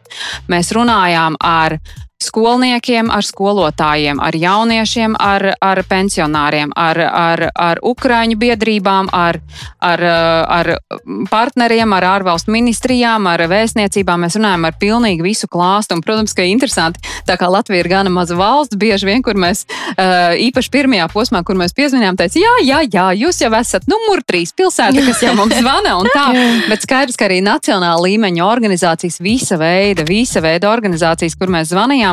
Mēs 0.51 0.71
runājām 0.75 1.39
ar 1.41 1.79
skolniekiem, 2.23 3.11
ar 3.11 3.25
skolotājiem, 3.25 4.21
ar 4.21 4.35
jauniešiem, 4.37 5.15
ar, 5.19 5.51
ar 5.61 5.83
pensionāriem, 5.89 6.73
ar, 6.77 6.99
ar, 7.01 7.45
ar 7.55 7.81
ukraiņu 7.85 8.37
biedrībām, 8.41 9.09
ar, 9.15 9.39
ar, 9.81 10.05
ar 10.59 10.71
partneriem, 11.31 11.93
ar 11.97 12.07
ārvalstu 12.15 12.53
ministrijām, 12.53 13.27
ar 13.31 13.45
vēstniecībām. 13.51 14.25
Mēs 14.25 14.37
runājam 14.39 14.67
ar 14.69 14.77
pilnīgi 14.81 15.25
visu 15.25 15.49
klāstu. 15.51 15.97
Un, 15.97 16.03
protams, 16.05 16.35
ka 16.37 16.45
interesanti, 16.47 17.01
tā 17.27 17.37
kā 17.39 17.49
Latvija 17.51 17.83
ir 17.83 17.91
gana 17.91 18.13
maza 18.13 18.37
valsts, 18.39 18.77
bieži 18.79 19.09
vien, 19.09 19.23
kur 19.25 19.39
mēs 19.39 19.65
īpaši 19.97 20.71
pirmajā 20.73 21.07
posmā, 21.11 21.43
kur 21.47 21.57
mēs 21.59 21.75
piezvanījām, 21.77 22.17
teica, 22.19 22.39
jā, 22.41 22.53
jā, 22.65 22.81
jā, 22.91 23.07
jūs 23.25 23.41
jau 23.43 23.51
esat 23.59 23.87
numur 23.91 24.23
trīs 24.27 24.53
pilsēta, 24.55 25.03
kas 25.07 25.23
jau 25.25 25.33
mums 25.37 25.57
zvana 25.59 25.97
un 25.99 26.09
tā. 26.13 26.27
Bet 26.71 26.85
skaidrs, 26.85 27.17
ka 27.19 27.27
arī 27.27 27.41
nacionāla 27.45 28.01
līmeņa 28.05 28.45
organizācijas, 28.45 29.19
visa 29.23 29.57
veida, 29.61 30.05
visa 30.07 30.41
veida 30.43 30.71
organizācijas, 30.71 31.37
kur 31.39 31.51
mēs 31.53 31.71
zvanījām, 31.71 32.10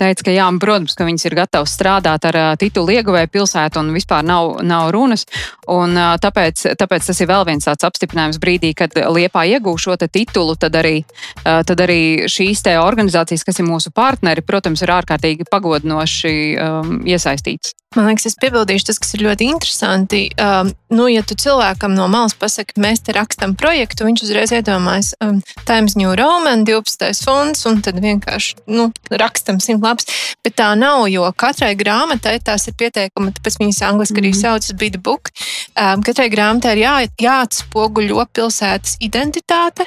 teica, 0.00 0.26
ka 0.26 0.34
jā, 0.34 0.48
protams, 0.60 0.96
ka 0.98 1.06
viņas 1.08 1.28
ir 1.28 1.38
gatavas 1.38 1.74
strādāt 1.76 2.28
ar 2.30 2.40
titulu 2.60 2.94
ieguvēju 2.98 3.32
pilsētu 3.34 3.82
un 3.82 3.92
vispār 3.96 4.24
nav, 4.26 4.58
nav 4.66 4.90
runas. 4.94 5.26
Un, 5.70 5.96
tāpēc, 6.20 6.66
tāpēc 6.80 7.08
tas 7.08 7.20
ir 7.20 7.30
vēl 7.30 7.46
viens 7.48 7.66
tāds 7.68 7.86
apstiprinājums 7.86 8.40
brīdī, 8.42 8.74
kad 8.76 8.94
Liepā 8.94 9.46
iegūšu 9.54 9.84
šo 9.84 9.96
titulu, 10.08 10.56
tad 10.60 10.76
arī, 10.80 10.96
tad 11.44 11.80
arī 11.84 12.28
šīs 12.30 12.64
organizācijas, 12.80 13.44
kas 13.44 13.60
ir 13.60 13.68
mūsu 13.68 13.92
partneri, 13.94 14.44
protams, 14.46 14.82
ir 14.84 14.92
ārkārtīgi 14.94 15.48
pagodinoši 15.50 16.34
um, 16.58 17.00
iesaistītas. 17.08 17.74
Man 17.94 18.08
liekas, 18.08 18.26
es 18.26 18.38
piebildīšu 18.42 18.88
tas, 18.88 18.98
kas 18.98 19.14
ir 19.14 19.22
ļoti 19.22 19.46
interesanti. 19.52 20.20
Um, 20.40 20.72
nu, 20.90 21.06
ja 21.12 21.22
tu 21.22 21.36
cilvēkam 21.38 21.94
no 21.94 22.08
malas 22.10 22.34
pasaki, 22.34 22.74
mēs 22.82 23.04
te 23.06 23.14
rakstam 23.14 23.54
projektu, 23.58 24.08
viņš 24.08 24.24
uzreiz 24.26 24.54
iedomājas 24.56 25.12
um, 25.22 25.38
Times 25.68 25.94
New 26.00 26.10
Roman, 26.18 26.64
12. 26.66 27.12
fonds, 27.22 27.62
un 27.70 27.78
tad 27.86 28.00
vienkārši 28.02 28.64
nu, 28.74 28.88
rakstam 29.34 29.60
simt 29.60 29.84
lapas. 29.84 30.06
Bet 30.44 30.56
tā 30.60 30.70
nav, 30.78 31.06
jo 31.10 31.26
katrai 31.36 31.74
grāmatai 31.78 32.38
tās 32.44 32.68
ir 32.68 32.76
pieteikumi, 32.78 33.34
tāpēc 33.34 33.58
viņas 33.60 33.82
angliski 33.90 34.20
arī 34.20 34.30
mm 34.30 34.36
-hmm. 34.36 34.42
saucas 34.42 34.78
Bid 34.78 35.00
Book. 35.02 35.30
Um, 35.74 36.02
katrai 36.02 36.30
grāmatai 36.30 36.76
ir 36.76 36.84
jā, 36.84 36.94
jāatspoguļo 37.20 38.26
pilsētas 38.32 38.96
identitāte, 39.00 39.86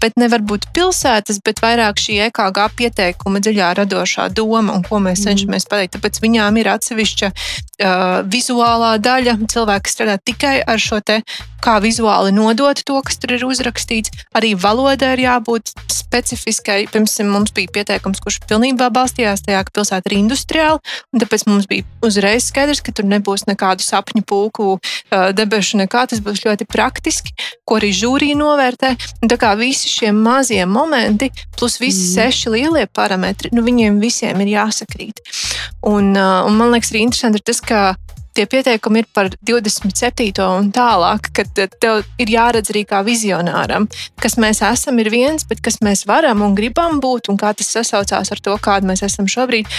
bet 0.00 0.18
nevar 0.20 0.42
būt 0.44 0.68
pilsētas, 0.76 1.40
bet 1.44 1.62
vairāk 1.64 2.00
šī 2.00 2.18
EKG 2.28 2.60
pieteikuma 2.78 3.42
dziļā 3.44 3.72
radošā 3.80 4.28
doma 4.34 4.76
un 4.76 4.84
ko 4.86 5.00
mēs 5.02 5.22
mm. 5.22 5.28
cenšamies 5.28 5.68
pateikt. 5.70 5.96
Tāpēc 5.96 6.20
viņām 6.24 6.60
ir 6.60 6.70
atsevišķa 6.74 7.30
uh, 7.30 8.20
vizuālā 8.30 8.94
daļa. 9.02 9.38
Cilvēki 9.50 9.92
strādā 9.92 10.18
tikai 10.22 10.56
ar 10.62 10.80
šo 10.80 11.00
te, 11.04 11.20
kā 11.64 11.78
vizuāli 11.80 12.34
nodot 12.34 12.80
to, 12.84 13.00
kas 13.04 13.18
tur 13.20 13.34
ir 13.36 13.44
uzrakstīts. 13.46 14.12
Arī 14.36 14.52
valodai 14.58 15.14
ir 15.16 15.24
jābūt 15.24 15.72
specifiskai. 15.88 16.84
Pirms 16.92 17.16
mums 17.24 17.54
bija 17.56 17.72
pieteikums, 17.74 18.20
kurš 18.22 18.42
pilnībā 18.48 18.90
balstījās 18.94 19.44
tajā, 19.46 19.64
ka 19.64 19.74
pilsēta 19.78 20.10
ir 20.10 20.18
industriāla, 20.18 20.82
un 21.12 21.22
tāpēc 21.22 21.46
mums 21.48 21.68
bija 21.70 21.86
uzreiz 22.04 22.50
skaidrs, 22.50 22.82
ka 22.84 22.92
tur 22.94 23.08
nebūs 23.08 23.46
nekādu 23.48 23.84
sapņu 23.86 24.24
pulku, 24.28 24.74
uh, 24.76 25.30
debešu, 25.36 25.80
nekā. 25.82 26.04
Tas 26.10 26.20
būs 26.24 26.44
ļoti 26.44 26.68
praktiski, 26.68 27.34
ko 27.64 27.80
arī 27.80 27.94
žūrija 27.96 28.36
novērtē. 28.38 28.94
Un 29.22 29.32
tā 29.32 29.40
kā 29.40 29.54
visi 29.84 29.98
šie 29.98 30.12
mazie 30.12 30.66
momenti, 30.66 31.30
plus 31.58 31.80
visi 31.80 32.00
mm. 32.00 32.14
seši 32.14 32.50
lielie 32.50 32.86
parametri, 32.86 33.50
nu, 33.52 33.62
viņiem 33.64 34.00
visiem 34.00 34.40
ir 34.40 34.54
jāsakrīt. 34.56 35.20
Un, 35.84 36.14
uh, 36.16 36.44
un 36.48 36.56
man 36.56 36.72
liekas, 36.72 36.92
arī 36.92 37.04
interesanti 37.04 37.40
ir 37.40 37.44
tas, 37.44 37.60
ka 37.60 37.94
tie 38.34 38.46
pieteikumi 38.50 39.02
ir 39.02 39.08
par 39.14 39.30
27. 39.46 40.42
un 40.42 40.70
tālāk, 40.74 41.30
kad 41.36 41.62
eh, 41.62 41.70
tev 41.80 42.02
ir 42.20 42.32
jāredz 42.34 42.72
arī 42.72 42.84
kā 42.88 43.02
vizionāram, 43.06 43.86
kas 44.20 44.36
mēs 44.42 44.62
esam, 44.66 44.98
ir 45.02 45.10
viens, 45.14 45.46
bet 45.48 45.62
kas 45.64 45.80
mēs 45.84 46.04
varam 46.10 46.42
un 46.46 46.56
gribam 46.58 47.00
būt, 47.02 47.30
un 47.30 47.38
kā 47.40 47.54
tas 47.56 47.70
sasaucās 47.76 48.32
ar 48.34 48.42
to, 48.44 48.56
kāda 48.62 48.90
mēs 48.90 49.04
esam 49.06 49.28
šobrīd. 49.30 49.70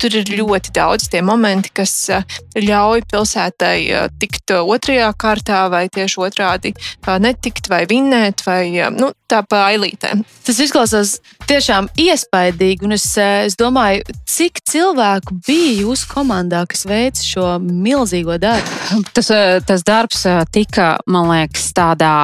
Tur 0.00 0.14
ir 0.14 0.32
ļoti 0.38 0.72
daudz 0.76 1.08
tie 1.12 1.22
momenti, 1.24 1.72
kas 1.74 1.94
eh, 2.14 2.38
ļauj 2.56 3.04
pilsētai 3.12 3.78
eh, 3.84 4.08
tikt 4.20 4.56
otrajā 4.58 5.12
kārtā, 5.18 5.66
vai 5.72 5.86
tieši 5.92 6.24
otrādi 6.24 6.74
netikt, 7.18 7.68
vai 7.70 7.84
vinnēt, 7.88 8.44
vai 8.46 8.62
nu, 8.94 9.12
tā 9.28 9.42
pa 9.44 9.66
ailītēm. 9.72 10.22
Tas 10.46 10.60
izklausās 10.62 11.18
tiešām 11.48 11.90
iespaidīgi, 12.00 12.86
un 12.86 12.96
es, 12.96 13.06
es 13.18 13.56
domāju, 13.60 14.04
cik 14.28 14.62
cilvēku 14.68 15.36
bija 15.46 15.74
jūsu 15.82 16.08
komandā, 16.12 16.64
kas 16.68 16.86
veica 16.88 17.24
šo 17.24 17.46
milzīgo 17.60 17.97
milzīgo 17.98 18.38
darbu. 18.40 19.02
Tas, 19.14 19.30
eh, 19.34 19.58
tas 19.66 19.84
darbs 19.86 20.24
eh, 20.26 20.44
tika, 20.52 20.96
man 21.10 21.28
liekas, 21.32 21.70
tādā 21.76 22.14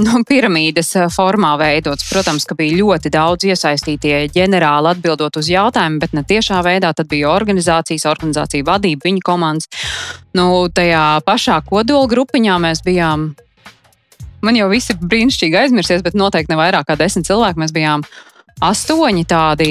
nu, 0.00 0.22
piramīdas 0.28 0.94
eh, 0.96 1.08
formā 1.12 1.54
veidots. 1.60 2.06
Protams, 2.10 2.46
ka 2.48 2.56
bija 2.58 2.78
ļoti 2.78 3.12
daudz 3.12 3.48
iesaistītie 3.50 4.22
ģenerāli 4.34 4.94
atbildot 4.94 5.40
uz 5.40 5.50
jautājumu, 5.50 6.00
bet 6.02 6.16
ne 6.16 6.24
tiešā 6.26 6.62
veidā. 6.66 6.92
Tad 6.96 7.10
bija 7.10 7.32
organizācijas, 7.32 8.06
organizācija 8.10 8.66
vadība, 8.66 9.08
viņa 9.08 9.26
komandas. 9.26 9.70
Nu, 10.36 10.68
tajā 10.72 11.20
pašā 11.26 11.60
kodola 11.66 12.10
grupiņā 12.10 12.58
mēs 12.62 12.84
bijām. 12.86 13.32
Man 14.40 14.56
jau 14.56 14.70
visi 14.72 14.94
brīnišķīgi 14.96 15.58
aizmirsies, 15.66 16.04
bet 16.06 16.16
noteikti 16.16 16.54
ne 16.54 16.56
vairāk 16.56 16.86
kā 16.88 16.96
desmit 16.96 17.28
cilvēki 17.28 17.60
mēs 17.60 17.74
bijām 17.76 18.06
astoņi 18.64 19.24
tādi, 19.28 19.70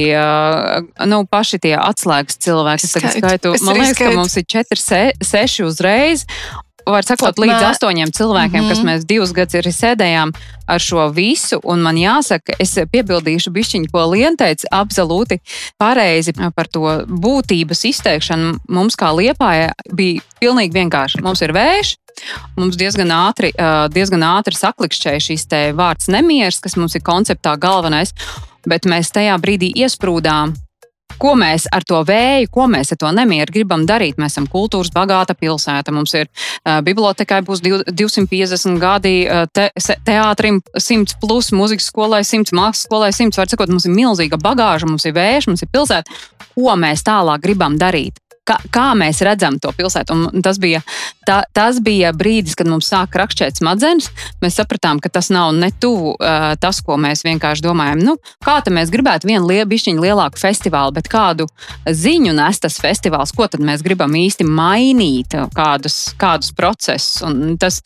nu, 1.10 1.22
paši 1.30 1.62
tie 1.66 1.76
atslēgas 1.80 2.40
cilvēki. 2.42 2.88
Es 2.88 2.96
tagad 2.96 3.18
skaitu, 3.18 3.54
man 3.66 3.78
liekas, 3.78 3.96
skaitu. 3.98 4.10
ka 4.10 4.18
mums 4.18 4.40
ir 4.40 4.50
četri, 4.50 4.82
se, 4.82 5.04
seši 5.22 5.68
uzreiz. 5.68 6.26
Var 6.90 7.06
sakot, 7.06 7.36
Pat 7.36 7.42
līdz 7.44 7.64
astoņiem 7.68 8.10
cilvēkiem, 8.18 8.64
mm 8.64 8.66
-hmm. 8.66 8.70
kas 8.74 8.80
mēs 8.88 9.06
divus 9.06 9.34
gadus 9.36 9.60
arī 9.60 9.70
sēdējām 9.76 10.32
ar 10.68 10.82
šo 10.82 11.10
visu. 11.14 11.60
Un 11.64 11.84
man 11.86 12.00
jāsaka, 12.00 12.56
es 12.60 12.74
piebildīšu 12.92 13.54
bišķiņu, 13.54 13.92
ko 13.94 14.06
Liena 14.10 14.36
teica, 14.40 14.66
absolūti 14.72 15.38
pareizi 15.78 16.34
par 16.56 16.68
to 16.68 17.06
būtības 17.06 17.86
izteikšanu. 17.92 18.58
Mums 18.70 18.96
kā 18.96 19.12
liepāja 19.14 19.72
bija 19.94 20.22
pilnīgi 20.40 20.74
vienkārši. 20.74 21.22
Mums 21.22 21.42
ir 21.42 21.54
vējš, 21.54 21.96
Mums 22.58 22.76
diezgan 22.76 23.12
ātri, 23.16 23.54
diezgan 23.94 24.24
ātri 24.28 24.58
saklikšķēja 24.58 25.24
šis 25.24 25.48
vārds 25.78 26.10
nemieris, 26.12 26.60
kas 26.60 26.76
mums 26.76 26.96
ir 26.96 27.02
konceptā 27.06 27.56
galvenais 27.56 28.14
bet 28.70 28.90
mēs 28.90 29.14
tajā 29.16 29.38
brīdī 29.42 29.74
iesprūdām. 29.84 30.56
Ko 31.20 31.34
mēs 31.36 31.66
ar 31.76 31.84
to 31.84 31.98
vēju, 32.08 32.48
ko 32.54 32.68
mēs 32.72 32.94
ar 32.94 33.00
to 33.02 33.10
nemieru 33.12 33.52
gribam 33.52 33.84
darīt? 33.88 34.16
Mēs 34.22 34.38
esam 34.38 34.46
kultūras 34.48 34.92
bagāta 34.96 35.36
pilsēta. 35.36 35.92
Mums 35.92 36.14
ir 36.16 36.30
uh, 36.30 36.78
bibliotekai 36.86 37.42
būs 37.48 37.64
250 37.66 38.80
gadi, 38.80 39.14
uh, 39.28 39.44
te, 39.52 39.68
teātrim 40.08 40.62
100 40.78 41.18
plus, 41.20 41.52
mūzikas 41.52 41.90
skolai 41.92 42.22
100, 42.24 42.56
mākslas 42.56 42.86
skolai 42.88 43.12
100. 43.16 43.36
Var 43.42 43.52
sakot, 43.52 43.74
mums 43.74 43.90
ir 43.90 43.96
milzīga 43.98 44.40
bagāža, 44.40 44.88
mums 44.88 45.10
ir 45.10 45.18
vējš, 45.18 45.50
mums 45.52 45.66
ir 45.66 45.74
pilsēta. 45.74 46.20
Ko 46.56 46.80
mēs 46.80 47.04
tālāk 47.08 47.44
gribam 47.44 47.76
darīt? 47.82 48.22
Kā, 48.50 48.58
kā 48.74 48.88
mēs 48.98 49.22
redzam 49.26 49.60
to 49.62 49.72
pilsētu. 49.76 50.16
Un 50.16 50.44
tas 50.46 50.60
bija, 50.62 50.82
tā, 51.28 51.42
tas 51.56 51.80
bija 51.84 52.12
brīdis, 52.16 52.58
kad 52.60 52.70
mums 52.70 52.90
sāk 52.90 53.16
rakšķēt 53.20 53.62
smadzenes. 53.62 54.10
Mēs 54.44 54.58
sapratām, 54.60 55.02
ka 55.04 55.12
tas 55.14 55.32
nav 55.34 55.54
ne 55.58 55.72
tuvu 55.72 56.16
uh, 56.16 56.54
tas, 56.62 56.82
ko 56.86 56.98
mēs 57.02 57.24
vienkārši 57.28 57.66
domājam. 57.66 58.04
Nu, 58.06 58.18
kā 58.46 58.60
tad 58.66 58.74
mēs 58.76 58.92
gribētu 58.94 59.30
vienu 59.30 59.48
lielu, 59.50 59.68
bišķiņu 59.70 60.04
lielāku 60.04 60.42
festivālu, 60.42 60.96
bet 60.96 61.10
kādu 61.12 61.48
ziņu 61.86 62.34
nes 62.38 62.62
tas 62.64 62.80
festivāls, 62.82 63.34
ko 63.36 63.50
tad 63.52 63.64
mēs 63.66 63.84
gribam 63.86 64.16
īsti 64.18 64.48
mainīt, 64.48 65.36
kādus, 65.56 66.00
kādus 66.20 66.54
procesus. 66.56 67.22
Un 67.26 67.58
tas, 67.62 67.82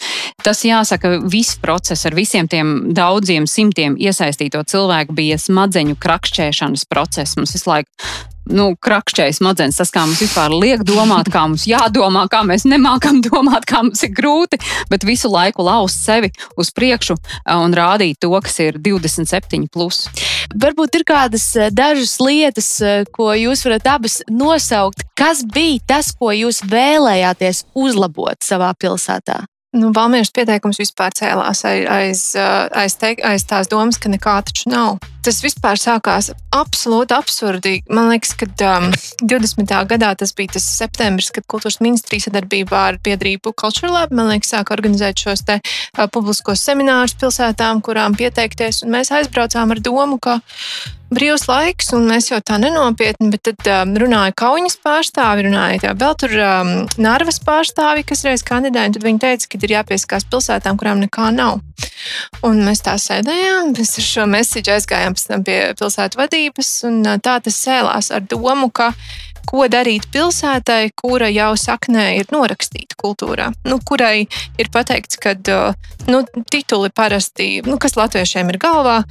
tas 0.45 0.63
jāsaka, 0.65 1.17
viss 1.29 1.57
process 1.61 2.07
ar 2.07 2.17
visiem 2.17 2.49
tiem 2.51 2.93
daudziem 2.95 3.47
simtiem 3.49 3.97
iesaistīto 3.99 4.63
cilvēku 4.69 5.15
bija 5.17 5.39
smadzeņu 5.41 5.97
krakšķēšanas 6.03 6.87
process. 6.91 7.37
Mums 7.39 7.57
visu 7.57 7.71
laiku 7.71 8.32
nu, 8.51 8.73
krakšķējas 8.83 9.39
smadzenes, 9.39 9.77
tas, 9.79 9.91
kā 9.93 10.03
mums 10.07 10.21
vispār 10.23 10.53
liek 10.55 10.83
domāt, 10.87 11.29
kā 11.33 11.45
mums 11.47 11.65
jādomā, 11.69 12.25
kā 12.31 12.43
mēs 12.47 12.67
nemākam 12.69 13.21
domāt, 13.27 13.67
kā 13.69 13.83
mums 13.85 14.03
ir 14.05 14.13
grūti, 14.15 14.59
bet 14.91 15.07
visu 15.07 15.31
laiku 15.31 15.65
laust 15.65 16.03
sevi 16.03 16.31
uz 16.59 16.73
priekšu 16.75 17.15
eh, 17.17 17.55
un 17.55 17.75
rādīt 17.77 18.21
to, 18.23 18.33
kas 18.43 18.59
ir 18.63 18.79
27. 18.83 19.69
Plus. 19.73 20.05
Varbūt 20.53 20.99
ir 20.99 21.07
kādas 21.07 21.47
eh, 21.55 21.71
dažas 21.73 22.17
lietas, 22.23 22.69
eh, 22.83 23.07
ko 23.13 23.31
jūs 23.37 23.63
varat 23.67 23.89
abas 23.95 24.19
nosaukt. 24.29 25.05
Kas 25.17 25.43
bija 25.47 25.79
tas, 25.93 26.11
ko 26.17 26.33
jūs 26.35 26.63
vēlējāties 26.67 27.65
uzlabot 27.77 28.39
savā 28.43 28.73
pilsētā? 28.79 29.43
Nu, 29.73 29.89
Valmiešu 29.95 30.35
pieteikums 30.35 30.77
vispār 30.77 31.15
cēlās 31.17 31.63
aiz, 31.65 31.87
aiz, 31.89 32.21
aiz, 32.37 32.97
teik, 33.01 33.23
aiz 33.25 33.47
tās 33.49 33.71
domas, 33.71 33.97
ka 33.97 34.11
nekā 34.13 34.37
taču 34.45 34.69
nav. 34.69 34.99
Tas 35.23 35.37
vispār 35.39 35.79
sākās 35.79 36.33
absolūti 36.51 37.15
absurdi. 37.15 37.77
Man 37.87 38.09
liekas, 38.11 38.33
ka 38.35 38.47
um, 38.67 38.89
20. 39.23 39.69
gadā 39.87 40.09
tas 40.19 40.33
bija 40.35 40.57
tas 40.57 40.65
septembris, 40.75 41.29
kad 41.31 41.47
kultūras 41.47 41.79
ministrija 41.79 42.25
sadarbībā 42.25 42.81
ar 42.89 42.99
biedrību 43.03 43.53
Culture 43.55 43.93
Lab 43.93 44.11
liekas, 44.11 44.51
sāka 44.51 44.75
organizēt 44.75 45.23
šos 45.23 45.45
te, 45.47 45.61
uh, 45.63 46.09
publiskos 46.11 46.65
seminārus 46.67 47.15
pilsētām, 47.21 47.79
kurām 47.87 48.19
pieteikties. 48.19 48.83
Mēs 48.83 49.13
aizbraucām 49.15 49.71
ar 49.71 49.79
domu, 49.79 50.19
ka 50.19 50.41
brīvs 51.13 51.45
laiks, 51.47 51.91
un 51.95 52.07
mēs 52.09 52.29
jau 52.31 52.39
tā 52.43 52.57
nenopietni, 52.61 53.29
bet 53.33 53.45
tad 53.47 53.69
um, 53.69 53.93
runāja 54.01 54.33
Kaunas 54.43 54.75
pārstāvi, 54.81 55.45
runāja 55.47 55.93
vēl 55.99 56.15
tur 56.19 56.33
um, 56.35 56.73
Nārvas 57.01 57.39
pārstāvi, 57.43 58.05
kas 58.07 58.25
reiz 58.27 58.43
kandidēja, 58.47 58.95
tad 58.95 59.05
viņi 59.05 59.21
teica, 59.23 59.49
ka 59.49 59.61
ir 59.61 59.75
jāpieskās 59.77 60.27
pilsētām, 60.31 60.79
kurām 60.79 61.03
nekā 61.03 61.29
nav. 61.35 61.61
Un 62.43 62.63
mēs 62.65 62.83
tā 62.83 62.95
sēdējām, 62.99 63.73
mēs 63.77 63.97
ar 63.99 64.07
šo 64.07 64.27
mēsīju 64.29 64.73
aizgājām 64.75 65.12
pie 65.45 65.59
pilsētu 65.79 66.19
vadības, 66.19 66.71
un 66.89 67.03
tā 67.23 67.37
tas 67.43 67.59
cēlās 67.65 68.11
ar 68.13 68.25
domu, 68.29 68.69
ka 68.69 68.91
ko 69.49 69.67
darīt 69.71 70.07
pilsētai, 70.13 70.93
kura 70.97 71.29
jau 71.31 71.53
saknē 71.59 72.05
ir 72.19 72.29
norakstīta 72.33 72.97
kultūrā, 72.99 73.49
nu, 73.67 73.79
kurai 73.85 74.25
ir 74.59 74.69
pateikts, 74.73 75.19
ka 75.21 75.35
nu, 76.07 76.23
tituli 76.51 76.91
parasti, 76.93 77.61
nu, 77.67 77.77
kas 77.81 77.97
latviešiem 77.99 78.51
ir 78.53 78.59
galvā, 78.61 79.01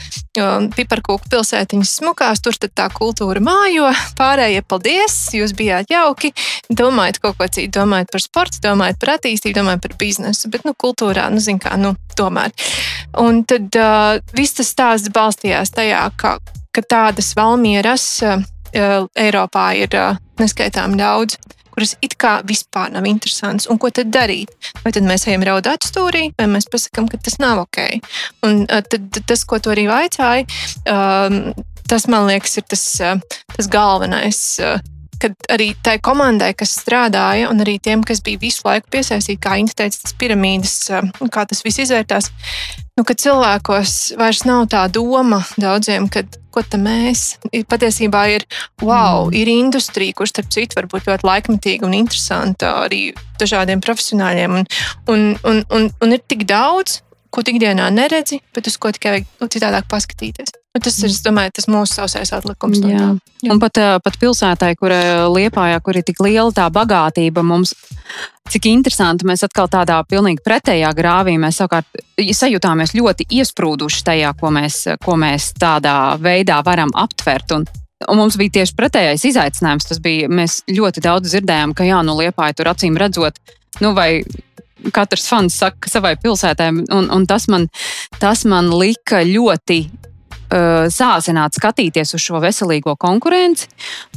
piparkūku 0.77 1.31
pilsētiņas 1.33 1.97
smukās, 2.01 2.43
tur 2.45 2.57
tā 2.63 2.89
kultūra 2.95 3.43
mājo, 3.45 3.91
pārējie 4.19 4.63
paldies, 4.69 5.19
jūs 5.37 5.55
bijāt 5.57 5.93
jauki, 5.93 6.33
domājat 6.71 7.21
kaut 7.23 7.39
ko 7.41 7.49
citu, 7.49 7.73
domājat 7.81 8.13
par 8.13 8.25
sportu, 8.25 8.63
domājat 8.65 9.01
par 9.03 9.17
attīstību, 9.17 9.59
domājat 9.61 9.85
par 9.87 9.97
biznesu, 10.01 10.51
bet 10.53 10.67
nu, 10.69 10.75
kultūrā, 10.79 11.29
nu, 11.33 11.43
zin 11.43 11.61
kā, 11.63 11.77
nu, 11.81 11.95
tomēr. 12.19 12.55
Un 13.21 13.43
tad 13.49 13.77
uh, 13.79 14.19
viss 14.37 14.59
tas 14.59 14.73
stāsts 14.73 15.13
balstījās 15.13 15.75
tajā, 15.77 16.07
ka, 16.21 16.37
ka 16.73 16.85
tādas 16.89 17.33
valmieras 17.39 18.07
uh, 18.25 18.41
Eiropā 18.73 19.67
ir 19.79 19.97
neskaitām 20.41 20.97
daudz, 20.99 21.37
kuras 21.73 21.95
it 22.05 22.17
kā 22.21 22.39
vispār 22.47 22.93
nav 22.93 23.07
interesants. 23.09 23.69
Un 23.71 23.81
ko 23.81 23.91
tad 23.95 24.13
darīt? 24.13 24.53
Vai 24.85 24.93
tad 24.95 25.07
mēs 25.09 25.27
ejam 25.29 25.45
raudāt 25.49 25.87
stūrī, 25.89 26.29
vai 26.39 26.49
mēs 26.53 26.69
pasakām, 26.73 27.09
ka 27.11 27.21
tas 27.23 27.39
nav 27.43 27.65
ok? 27.65 27.83
Un 28.49 28.65
tad 28.69 29.23
tas, 29.29 29.45
ko 29.49 29.61
tu 29.63 29.73
arī 29.73 29.89
vaicāji, 29.91 30.49
tas 31.89 32.09
man 32.13 32.29
liekas 32.29 32.59
ir 32.61 32.67
tas, 32.69 32.87
tas 33.57 33.71
galvenais 33.73 34.43
kad 35.23 35.37
arī 35.55 35.69
tai 35.87 36.01
komandai, 36.03 36.51
kas 36.59 36.73
strādāja, 36.81 37.47
un 37.53 37.63
arī 37.63 37.77
tiem, 37.83 38.03
kas 38.07 38.19
bija 38.27 38.41
visu 38.43 38.65
laiku 38.67 38.91
piesaistīti, 38.91 39.39
kā 39.43 39.55
Inta 39.61 39.77
teica, 39.83 40.01
tas 40.03 40.17
piramīdas, 40.19 40.75
kā 41.31 41.45
tas 41.47 41.63
viss 41.63 41.79
izvērtās, 41.85 42.33
nu, 42.99 43.05
ka 43.09 43.17
cilvēkos 43.19 43.97
vairs 44.21 44.45
nav 44.49 44.67
tā 44.73 44.85
doma 44.93 45.43
daudziem, 45.61 46.09
ka 46.13 46.25
ko 46.53 46.63
mēs 46.77 47.39
patiesībā 47.69 48.27
ir, 48.35 48.45
wow, 48.83 49.29
mm. 49.29 49.37
ir 49.41 49.49
industrija, 49.49 50.17
kurš, 50.19 50.35
starp 50.35 50.51
citu, 50.53 50.77
var 50.77 50.89
būt 50.93 51.09
ļoti 51.09 51.29
laikmetīga 51.29 51.89
un 51.89 51.97
interesanta 51.97 52.75
arī 52.85 53.07
dažādiem 53.41 53.81
profesionāļiem, 53.85 54.59
un, 54.61 54.69
un, 55.09 55.25
un, 55.49 55.63
un, 55.73 55.89
un 56.05 56.13
ir 56.13 56.21
tik 56.29 56.45
daudz, 56.49 57.01
ko 57.33 57.41
ikdienā 57.41 57.89
neredzi, 57.95 58.43
bet 58.53 58.69
uz 58.69 58.77
ko 58.77 58.93
tikai 58.93 59.23
vajag 59.23 59.55
citādāk 59.57 59.89
paskatīties. 59.89 60.53
Nu, 60.73 60.81
tas 60.81 60.95
ir 61.05 61.13
domāju, 61.21 61.53
tas 61.59 61.67
mūsu 61.69 61.99
sausais 61.99 62.31
atlikums. 62.33 62.81
No 62.81 62.89
Jā. 62.89 63.09
Jā. 63.45 63.53
Un 63.53 63.59
pat, 63.61 63.77
pat 64.01 64.15
pilsētai, 64.21 64.71
kur 64.81 64.95
Liepājā, 65.35 65.83
kur 65.85 65.99
ir 66.01 66.07
tik 66.07 66.23
liela 66.25 66.49
tā 66.55 66.71
bagātība, 66.73 67.45
mums 67.45 67.75
cik 68.53 68.71
interesanti, 68.71 69.27
mēs 69.29 69.45
atkal 69.45 69.69
tādā 69.69 69.99
pilnīgi 70.09 70.41
pretējā 70.45 70.95
grāvī 70.97 71.37
mēs 71.41 71.61
savukārt 71.61 72.01
sajūtāmies 72.17 72.95
ļoti 72.97 73.29
iesprūduši 73.37 74.05
tajā, 74.09 74.33
ko 74.41 74.53
mēs, 74.55 74.81
ko 75.05 75.19
mēs 75.21 75.53
tādā 75.61 76.17
veidā 76.21 76.63
varam 76.65 76.93
aptvert. 77.05 77.57
Un, 77.59 77.69
Un 78.11 78.19
mums 78.19 78.35
bija 78.35 78.51
tieši 78.59 78.75
pretējais 78.75 79.23
izaicinājums. 79.29 79.85
Tas 79.87 80.01
bija, 80.03 80.27
mēs 80.27 80.63
ļoti 80.67 81.05
daudz 81.05 81.31
dzirdējām, 81.31 81.71
ka 81.79 81.87
jā, 81.87 82.01
nu, 82.03 82.17
liepāja 82.19 82.57
tur 82.59 82.73
acīm 82.73 82.97
redzot, 82.99 83.39
nu, 83.79 83.93
vai 83.95 84.25
katrs 84.91 85.29
fans 85.31 85.55
saka 85.63 85.87
savai 85.87 86.17
pilsētai, 86.19 86.67
un, 86.91 87.07
un 87.15 87.27
tas, 87.31 87.47
man, 87.53 87.69
tas 88.19 88.43
man 88.49 88.73
lika 88.75 89.23
ļoti 89.23 89.79
uh, 90.53 90.87
sācināt 90.93 91.57
skatīties 91.57 92.15
uz 92.17 92.23
šo 92.23 92.41
veselīgo 92.43 92.95
konkurenci. 93.01 93.69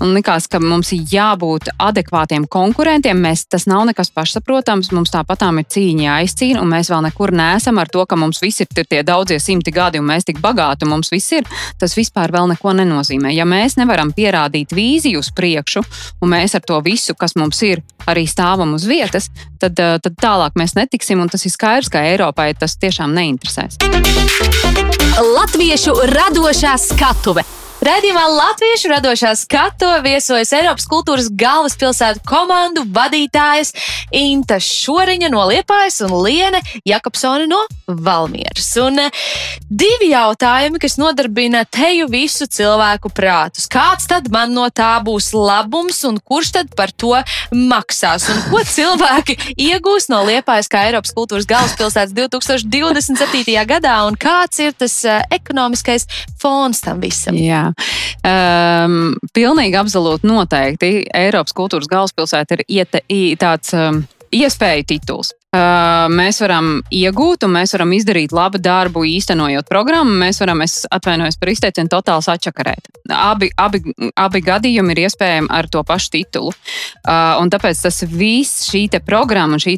Un 0.04 0.13
likās, 0.18 0.50
ka 0.51 0.60
mums 0.63 0.92
ir 0.96 1.06
jābūt 1.12 1.72
adekvātiem 1.82 2.48
konkurentiem. 2.51 3.20
Mēs, 3.24 3.46
tas 3.50 3.68
nav 3.70 3.86
nekas 3.89 4.12
pašsaprotams. 4.15 4.92
Mums 4.96 5.13
tāpatām 5.13 5.62
ir 5.62 5.70
cīņa 5.72 6.06
jāizcīna, 6.10 6.62
un 6.62 6.72
mēs 6.75 6.92
vēl 6.94 7.06
nekur 7.08 7.34
neesam 7.36 7.80
ar 7.82 7.92
to, 7.92 8.06
ka 8.06 8.20
mums 8.20 8.42
visi 8.44 8.65
ir 8.65 8.86
tie 8.86 9.01
daudzie 9.08 9.39
simti 9.39 9.74
gadi, 9.75 10.01
un 10.01 10.10
mēs 10.10 10.27
tik 10.27 10.42
bagāti, 10.44 10.86
un 10.86 10.96
mums 10.96 11.12
viss 11.13 11.36
ir. 11.38 11.48
Tas 11.80 11.96
vispār 11.98 12.34
vēl 12.36 12.51
neko 12.54 12.75
nenozīmē. 12.82 13.34
Ja 13.36 13.48
mēs 13.50 13.80
nevaram 13.80 14.13
pierādīt 14.15 14.75
vīziju 14.75 15.24
uz 15.24 15.32
priekšu, 15.36 15.86
un 16.22 16.34
mēs 16.36 16.58
ar 16.58 16.65
to 16.68 16.82
visu, 16.86 17.15
kas 17.18 17.38
mums 17.39 17.62
ir, 17.65 17.84
arī 18.10 18.25
stāvam 18.30 18.75
uz 18.77 18.86
vietas, 18.89 19.32
tad, 19.62 19.80
uh, 19.82 19.98
tad 20.04 20.18
tālāk 20.22 20.58
mēs 20.60 20.75
netiksim, 20.77 21.22
un 21.22 21.32
tas 21.32 21.46
ir 21.48 21.54
skaidrs, 21.54 21.89
ka 21.89 22.04
Eiropai 22.06 22.51
tas 22.60 22.77
tiešām 22.82 23.15
neinteresēs. 23.18 23.80
Latviešu 25.15 25.94
radošā 26.25 26.74
skatuve 26.82 27.44
Radījumā 27.84 28.22
Latviešu 28.32 28.88
radošā 28.88 29.34
skatu 29.36 29.88
viesojas 30.00 30.53
Eiropas 30.55 30.86
kultūras 30.88 31.25
galvaspilsētu 31.27 32.22
komandu 32.24 32.86
vadītājas 32.96 33.74
Inta 34.15 34.62
Šoriņa 34.63 35.27
no 35.34 35.44
Liepājas 35.50 36.00
un 36.08 36.13
Liene 36.24 36.62
Jakobsone 36.88 37.50
no 37.51 37.60
Valmieras. 37.86 38.70
Un 38.79 39.01
eh, 39.03 39.25
divi 39.67 40.14
jautājumi, 40.14 40.79
kas 40.81 40.96
nodarbina 41.01 41.66
teju 41.68 42.07
visu 42.14 42.48
cilvēku 42.48 43.11
prātus. 43.14 43.68
Kāds 43.68 44.07
tad 44.07 44.31
man 44.31 44.55
no 44.55 44.70
tā 44.72 44.96
būs 45.03 45.33
labums 45.35 46.00
un 46.07 46.22
kurš 46.24 46.53
tad 46.55 46.72
par 46.79 46.96
to 46.96 47.11
maksās? 47.51 48.29
Un 48.31 48.42
ko 48.53 48.64
cilvēki 48.72 49.35
iegūs 49.68 50.07
no 50.14 50.24
Liepājas 50.25 50.72
kā 50.72 50.88
Eiropas 50.88 51.14
kultūras 51.18 51.50
galvaspilsētas 51.51 52.16
2027. 52.16 53.51
gadā 53.68 54.00
un 54.07 54.16
kāds 54.16 54.64
ir 54.64 54.74
tas 54.79 55.01
eh, 55.03 55.22
ekonomiskais 55.35 56.07
fons 56.40 56.79
tam 56.88 57.03
visam? 57.03 57.35
Jā. 57.35 57.65
Um, 58.25 59.16
pilnīgi 59.36 59.78
absolūti 59.80 60.28
noteikti 60.30 60.92
Eiropas 61.14 61.56
kultūras 61.58 61.90
galvaspilsēta 61.92 62.60
ir 62.60 62.66
iete, 62.80 63.01
tāds 63.42 63.74
um, 63.78 64.04
iespēju 64.34 64.88
tituls. 64.96 65.34
Mēs 66.11 66.39
varam 66.41 66.79
iegūt, 66.94 67.46
un 67.46 67.53
mēs 67.55 67.75
varam 67.75 67.94
izdarīt 67.96 68.33
labu 68.35 68.59
darbu, 68.61 69.05
īstenojot 69.07 69.70
programmu. 69.70 70.15
Mēs 70.24 70.41
varam, 70.41 70.63
es 70.65 70.83
atvainojos 70.91 71.37
par 71.39 71.51
izteicienu, 71.53 71.91
totāli 71.91 72.25
sačakarēt. 72.25 72.89
Abi, 73.13 73.51
abi, 73.61 73.81
abi 74.18 74.41
gadījumi 74.41 74.96
ir 74.96 75.03
iespējami 75.05 75.51
ar 75.53 75.70
to 75.72 75.83
pašu 75.85 76.11
titulu. 76.18 76.53
Un 77.05 77.51
tāpēc 77.53 77.83
tas 77.85 78.01
viss, 78.09 78.65
šī 78.72 78.87
programma, 79.05 79.59
šī 79.61 79.77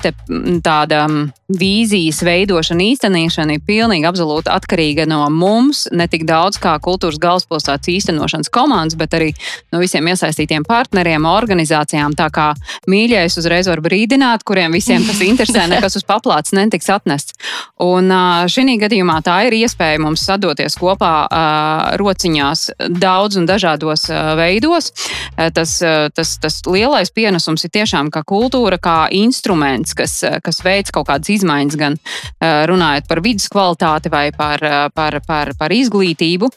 tāda 0.63 1.05
vīzijas 1.47 2.21
veidošana, 2.27 2.83
īstenošana 2.93 3.55
ir 3.55 3.63
pilnīgi 3.67 4.07
absolūti 4.07 4.51
atkarīga 4.51 5.05
no 5.07 5.21
mums. 5.31 5.85
Ne 5.91 6.07
tik 6.11 6.25
daudz 6.27 6.59
kā 6.63 6.75
kultūras 6.83 7.19
galvaspilsētas 7.23 7.91
īstenošanas 7.93 8.51
komandas, 8.53 8.97
bet 8.99 9.15
arī 9.15 9.29
no 9.71 9.79
visiem 9.83 10.07
iesaistītiem 10.11 10.65
partneriem, 10.67 11.27
organizācijām. 11.27 12.15
Tā 12.19 12.27
kā 12.33 12.49
mīļais 12.87 13.39
uzreiz 13.39 13.69
var 13.71 13.83
brīdināt, 13.83 14.43
kuriem 14.47 14.75
visiem 14.75 15.05
tas 15.07 15.21
interesē 15.23 15.66
nekas 15.71 15.95
uz 15.99 16.05
paplātes 16.07 16.55
netiks 16.57 16.89
atnests. 16.93 17.35
Un 17.83 18.11
šī 18.51 18.77
gadījumā 18.81 19.19
tā 19.25 19.37
ir 19.47 19.57
iespēja 19.59 20.01
mums 20.03 20.25
sadoties 20.27 20.77
kopā 20.79 21.13
rociņās 21.99 22.63
daudz 22.99 23.39
un 23.39 23.47
dažādos 23.49 24.07
veidos. 24.39 24.91
Tas, 25.55 25.77
tas, 26.17 26.33
tas 26.41 26.59
lielais 26.67 27.11
pienesums 27.13 27.63
ir 27.67 27.73
tiešām 27.77 28.11
kā 28.13 28.23
kultūra, 28.27 28.79
kā 28.81 28.97
instruments, 29.15 29.95
kas, 29.97 30.19
kas 30.43 30.63
veids 30.65 30.93
kaut 30.95 31.07
kādas 31.11 31.31
izmaiņas, 31.37 31.79
gan 31.79 31.99
runājot 32.41 33.07
par 33.07 33.23
vidas 33.25 33.47
kvalitāti 33.53 34.11
vai 34.13 34.27
par, 34.35 34.63
par, 34.95 35.21
par, 35.27 35.53
par 35.59 35.77
izglītību 35.77 36.51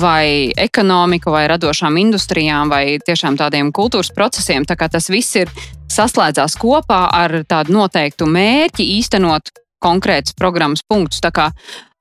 vai 0.00 0.52
ekonomiku, 0.56 1.32
vai 1.34 1.46
radošām 1.52 1.96
industrijām, 2.00 2.72
vai 2.72 2.98
tiešām 3.04 3.36
tādiem 3.40 3.72
kultūras 3.74 4.12
procesiem. 4.14 4.66
Tā 4.68 4.76
kā 4.78 4.88
tas 4.92 5.10
viss 5.12 5.36
ir 5.36 5.52
saslēdzās 5.92 6.56
kopā 6.60 7.04
ar 7.12 7.42
tādu 7.48 7.76
noteiktu 7.76 8.28
mērķi 8.28 8.88
īstenot 8.98 9.52
konkrētus 9.82 10.38
programmas 10.38 10.84
punktus. 10.88 11.22
Tā 11.24 11.32
kā 11.34 11.50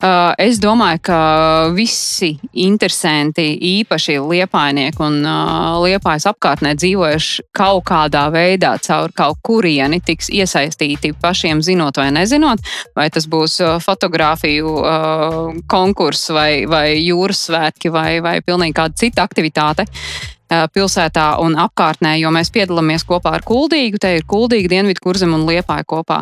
Uh, 0.01 0.31
es 0.41 0.57
domāju, 0.57 0.97
ka 1.05 1.17
visi 1.77 2.31
interesanti, 2.57 3.43
īpaši 3.53 4.15
liepainieki 4.17 4.97
un 5.05 5.19
uh, 5.21 5.75
liepājas 5.83 6.25
apkārtnē 6.31 6.71
dzīvojuši 6.73 7.45
kaut 7.53 7.83
kādā 7.85 8.23
veidā 8.33 8.71
caur 8.81 9.13
kaut 9.13 9.37
kurieni, 9.45 9.99
tiks 10.01 10.31
iesaistīti 10.33 11.13
pašiem 11.21 11.61
zinot 11.61 12.01
vai 12.01 12.07
nezinot, 12.17 12.65
vai 12.97 13.11
tas 13.13 13.29
būs 13.29 13.59
uh, 13.61 13.77
fotografiju 13.77 14.73
uh, 14.79 15.37
konkurss 15.69 16.33
vai, 16.33 16.65
vai 16.65 16.97
jūras 16.97 17.45
svētki 17.51 17.93
vai, 17.93 18.15
vai 18.25 18.39
pilnīgi 18.41 18.79
kāda 18.81 19.03
cita 19.05 19.29
aktivitāte 19.29 19.85
pilsētā 20.51 21.27
un 21.39 21.53
apkārtnē, 21.61 22.17
jo 22.19 22.31
mēs 22.35 22.49
piedalāmies 22.51 23.05
kopā 23.07 23.37
ar 23.37 23.45
Kuldīgu. 23.47 24.01
Te 24.01 24.17
ir 24.17 24.25
Kuldīga, 24.27 24.73
Dienvidu 24.73 24.99
kurzem 25.05 25.31
un 25.37 25.45
Liepāja 25.47 25.85
kopā. 25.87 26.19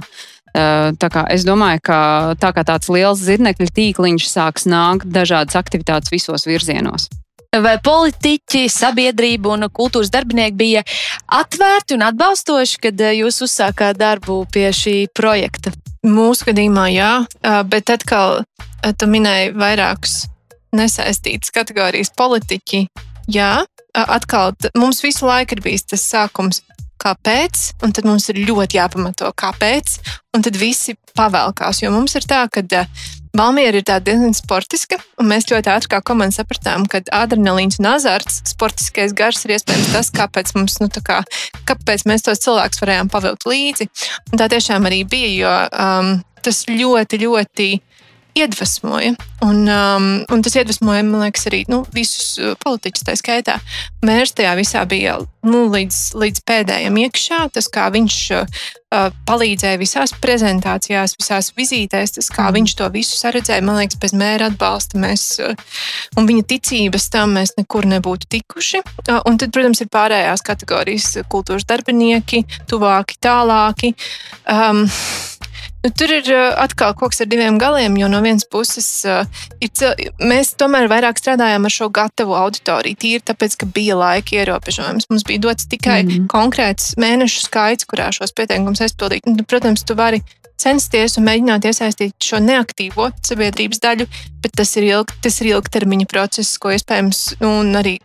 Es 0.55 1.45
domāju, 1.47 1.83
ka 1.85 1.99
tā 2.41 2.51
kā 2.55 2.65
tāds 2.65 2.89
liels 2.89 3.21
zirnekļu 3.21 3.69
tīkliņš 3.75 4.27
sāks 4.29 4.65
nākt 4.69 5.09
dažādas 5.09 5.55
aktivitātes 5.59 6.11
visos 6.11 6.47
virzienos. 6.49 7.07
Vai 7.49 7.79
politiķi, 7.81 8.67
sabiedrība 8.69 9.55
un 9.55 9.65
kultūras 9.73 10.11
darbinieki 10.13 10.57
bija 10.57 10.83
atvērti 11.33 11.95
un 11.97 12.03
atbalstoši, 12.05 12.77
kad 12.83 13.01
jūs 13.01 13.41
uzsākāt 13.41 13.97
darbu 13.97 14.43
pie 14.53 14.67
šī 14.69 14.97
projekta? 15.17 15.73
Mūsu 16.05 16.45
gadījumā, 16.51 16.85
jā, 16.93 17.13
bet 17.65 17.89
atkal 17.89 18.43
tu 19.01 19.09
minēji 19.09 19.55
vairākus 19.57 20.27
nesaistītas 20.77 21.49
kategorijas 21.51 22.13
politiķi. 22.13 22.85
Jā, 23.33 23.65
atkal 23.97 24.53
mums 24.77 25.01
visu 25.01 25.25
laiku 25.25 25.57
ir 25.57 25.65
bijis 25.65 25.89
tas 25.89 26.05
sākums, 26.05 26.61
kāpēc, 26.99 27.69
un 27.85 27.93
tad 27.95 28.07
mums 28.09 28.27
ir 28.31 28.41
ļoti 28.47 28.79
jāpamato, 28.79 29.31
kāpēc, 29.39 29.95
un 30.35 30.43
tad 30.45 30.59
visi 30.59 30.97
pavēlkās. 31.17 31.83
Jo 31.83 31.93
mums 31.95 32.15
ir 32.19 32.27
tā, 32.29 32.45
ka 32.51 32.63
Valmiera 33.37 33.77
ir 33.77 33.85
diezgan 33.85 34.33
sportiska, 34.33 34.97
un 35.21 35.27
mēs 35.29 35.45
ļoti 35.51 35.69
ātri 35.69 35.91
kā 35.91 35.99
komanda 36.01 36.33
sapratām, 36.39 36.87
ka 36.89 37.03
adrenalīns 37.13 37.77
un 37.77 37.91
azarts, 37.91 38.39
sportiskais 38.49 39.13
gars 39.13 39.45
ir 39.45 39.53
iespējams 39.53 39.91
tas, 39.93 40.09
kāpēc, 40.15 40.55
mums, 40.57 40.79
nu, 40.81 40.89
kā, 41.05 41.19
kāpēc 41.69 42.07
mēs 42.09 42.25
tos 42.25 42.41
cilvēkus 42.41 42.81
varējām 42.81 43.11
pavilkt 43.13 43.45
līdzi. 43.45 43.85
Un 44.31 44.41
tā 44.41 44.49
tiešām 44.49 44.89
arī 44.89 45.03
bija, 45.05 45.29
jo 45.43 45.53
um, 45.69 46.11
tas 46.41 46.63
ļoti, 46.71 47.21
ļoti 47.21 47.69
iedvesmoja. 48.39 49.15
Un, 49.45 49.63
um, 49.71 50.07
un 50.31 50.41
tas 50.43 50.55
iedvesmoja, 50.59 51.03
man 51.07 51.23
liekas, 51.23 51.45
arī 51.47 51.61
nu, 51.71 51.83
visus 51.95 52.33
uh, 52.41 52.55
politiķus 52.59 53.05
tā 53.07 53.15
skaitā. 53.19 53.59
Mērs 54.05 54.35
tajā 54.35 54.51
visā 54.59 54.83
bija 54.89 55.17
nu, 55.47 55.63
līdz, 55.71 55.99
līdz 56.19 56.43
pēdējiem 56.47 56.99
iekšā. 57.05 57.45
Tas, 57.55 57.69
kā 57.71 57.87
viņš 57.93 58.17
uh, 58.35 58.59
palīdzēja 59.29 59.79
visās 59.79 60.13
prezentācijās, 60.19 61.15
visās 61.19 61.51
vizītēs, 61.55 62.17
tas, 62.17 62.29
kā 62.33 62.49
mm. 62.49 62.57
viņš 62.59 62.75
to 62.81 62.89
visu 62.93 63.19
saredzēja, 63.21 63.63
man 63.63 63.79
liekas, 63.79 63.99
bez 64.01 64.15
mēra 64.17 64.49
atbalsta 64.51 64.99
mēs 64.99 65.25
uh, 65.45 65.55
un 66.19 66.27
viņa 66.29 66.47
ticības 66.51 67.09
tam 67.13 67.37
mēs 67.39 67.55
nekur 67.59 67.87
nebūtu 67.89 68.27
tikuši. 68.35 68.83
Uh, 69.07 69.21
un 69.29 69.39
tad, 69.39 69.55
protams, 69.55 69.83
ir 69.85 69.91
pārējās 69.93 70.43
kategorijas 70.51 71.13
kultūras 71.31 71.67
darbinieki, 71.69 72.43
tuvāki, 72.67 73.19
tālāki. 73.23 73.95
Um, 74.49 74.83
Nu, 75.79 75.89
tur 75.95 76.11
ir 76.11 76.27
atkal 76.59 76.91
kas 76.99 77.21
ar 77.23 77.29
diviem 77.31 77.55
galiem, 77.59 77.95
jo 78.01 78.09
no 78.11 78.19
vienas 78.23 78.43
puses 78.51 78.87
cil... 79.79 79.93
mēs 80.19 80.51
tomēr 80.59 80.89
vairāk 80.91 81.21
strādājām 81.21 81.67
ar 81.69 81.71
šo 81.71 81.87
gatavu 81.95 82.35
auditoriju. 82.35 82.99
Tīri 82.99 83.23
tāpēc, 83.23 83.55
ka 83.61 83.69
bija 83.77 83.95
laika 83.99 84.35
ierobežojums. 84.41 85.07
Mums 85.11 85.23
bija 85.29 85.45
dots 85.47 85.69
tikai 85.71 86.01
mm 86.03 86.09
-hmm. 86.09 86.27
konkrēts 86.33 86.97
mēnešu 86.99 87.45
skaits, 87.47 87.87
kurā 87.87 88.09
šos 88.11 88.35
pieteikumus 88.35 88.83
aizpildīt. 88.83 89.23
Un, 89.27 89.39
protams, 89.45 89.83
tu 89.87 89.95
vari 89.95 90.19
censties 90.59 91.17
un 91.19 91.27
mēģināt 91.29 91.69
iesaistīt 91.69 92.15
šo 92.23 92.41
neaktīvo 92.43 93.09
sabiedrības 93.25 93.81
daļu, 93.83 94.09
bet 94.43 94.57
tas 94.59 94.75
ir, 94.79 94.89
ilg, 94.89 95.13
tas 95.23 95.39
ir 95.41 95.53
ilgtermiņa 95.53 96.09
process, 96.11 96.59
ko 96.61 96.73
iespējams 96.75 97.39
arī 97.79 97.97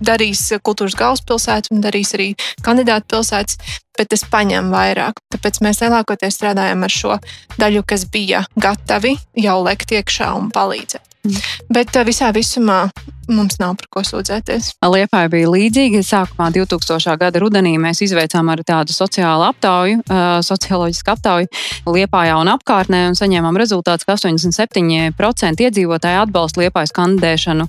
darīs 0.00 0.46
kultūras 0.64 0.96
galvaspilsēta 0.96 1.74
un 1.74 1.84
darīs 1.84 2.14
arī 2.16 2.32
kandidātu 2.64 3.12
pilsētas 3.12 3.60
bet 3.98 4.12
tas 4.12 4.24
paņem 4.30 4.70
vairāk. 4.72 5.18
Tāpēc 5.34 5.60
mēs 5.64 5.82
lielākoties 5.82 6.38
strādājam 6.38 6.86
ar 6.86 6.94
šo 6.94 7.18
daļu, 7.58 7.84
kas 7.88 8.06
bija 8.12 8.44
gatavi 8.54 9.16
jau 9.42 9.58
lekt 9.66 9.94
iekšā 9.96 10.30
un 10.38 10.52
palīdzēt. 10.54 11.02
Mm. 11.26 11.38
Bet 11.74 11.96
uh, 11.98 12.06
visā 12.06 12.30
visumā 12.34 12.84
mums 13.32 13.58
nav 13.60 13.76
par 13.78 13.88
ko 13.92 14.02
sūdzēties. 14.06 14.70
Liepā 14.88 15.24
bija 15.32 15.50
līdzīga. 15.52 16.02
Sākumā 16.06 16.48
2000. 16.54 17.16
gada 17.20 17.42
rudenī 17.42 17.74
mēs 17.80 18.02
izveicām 18.06 18.48
arī 18.52 18.64
tādu 18.68 18.94
sociālu 18.96 19.46
aptauju, 19.48 20.02
socioloģisku 20.46 21.12
aptauju 21.14 21.48
Liepājā 21.88 22.36
un 22.40 22.50
apkārtnē 22.52 23.04
un 23.10 23.18
saņēmām 23.18 23.58
rezultātus, 23.60 24.06
ka 24.08 24.16
87% 24.16 25.64
iedzīvotāji 25.66 26.20
atbalsta 26.22 26.62
Liepājas 26.64 26.94
kandidēšanu 26.96 27.68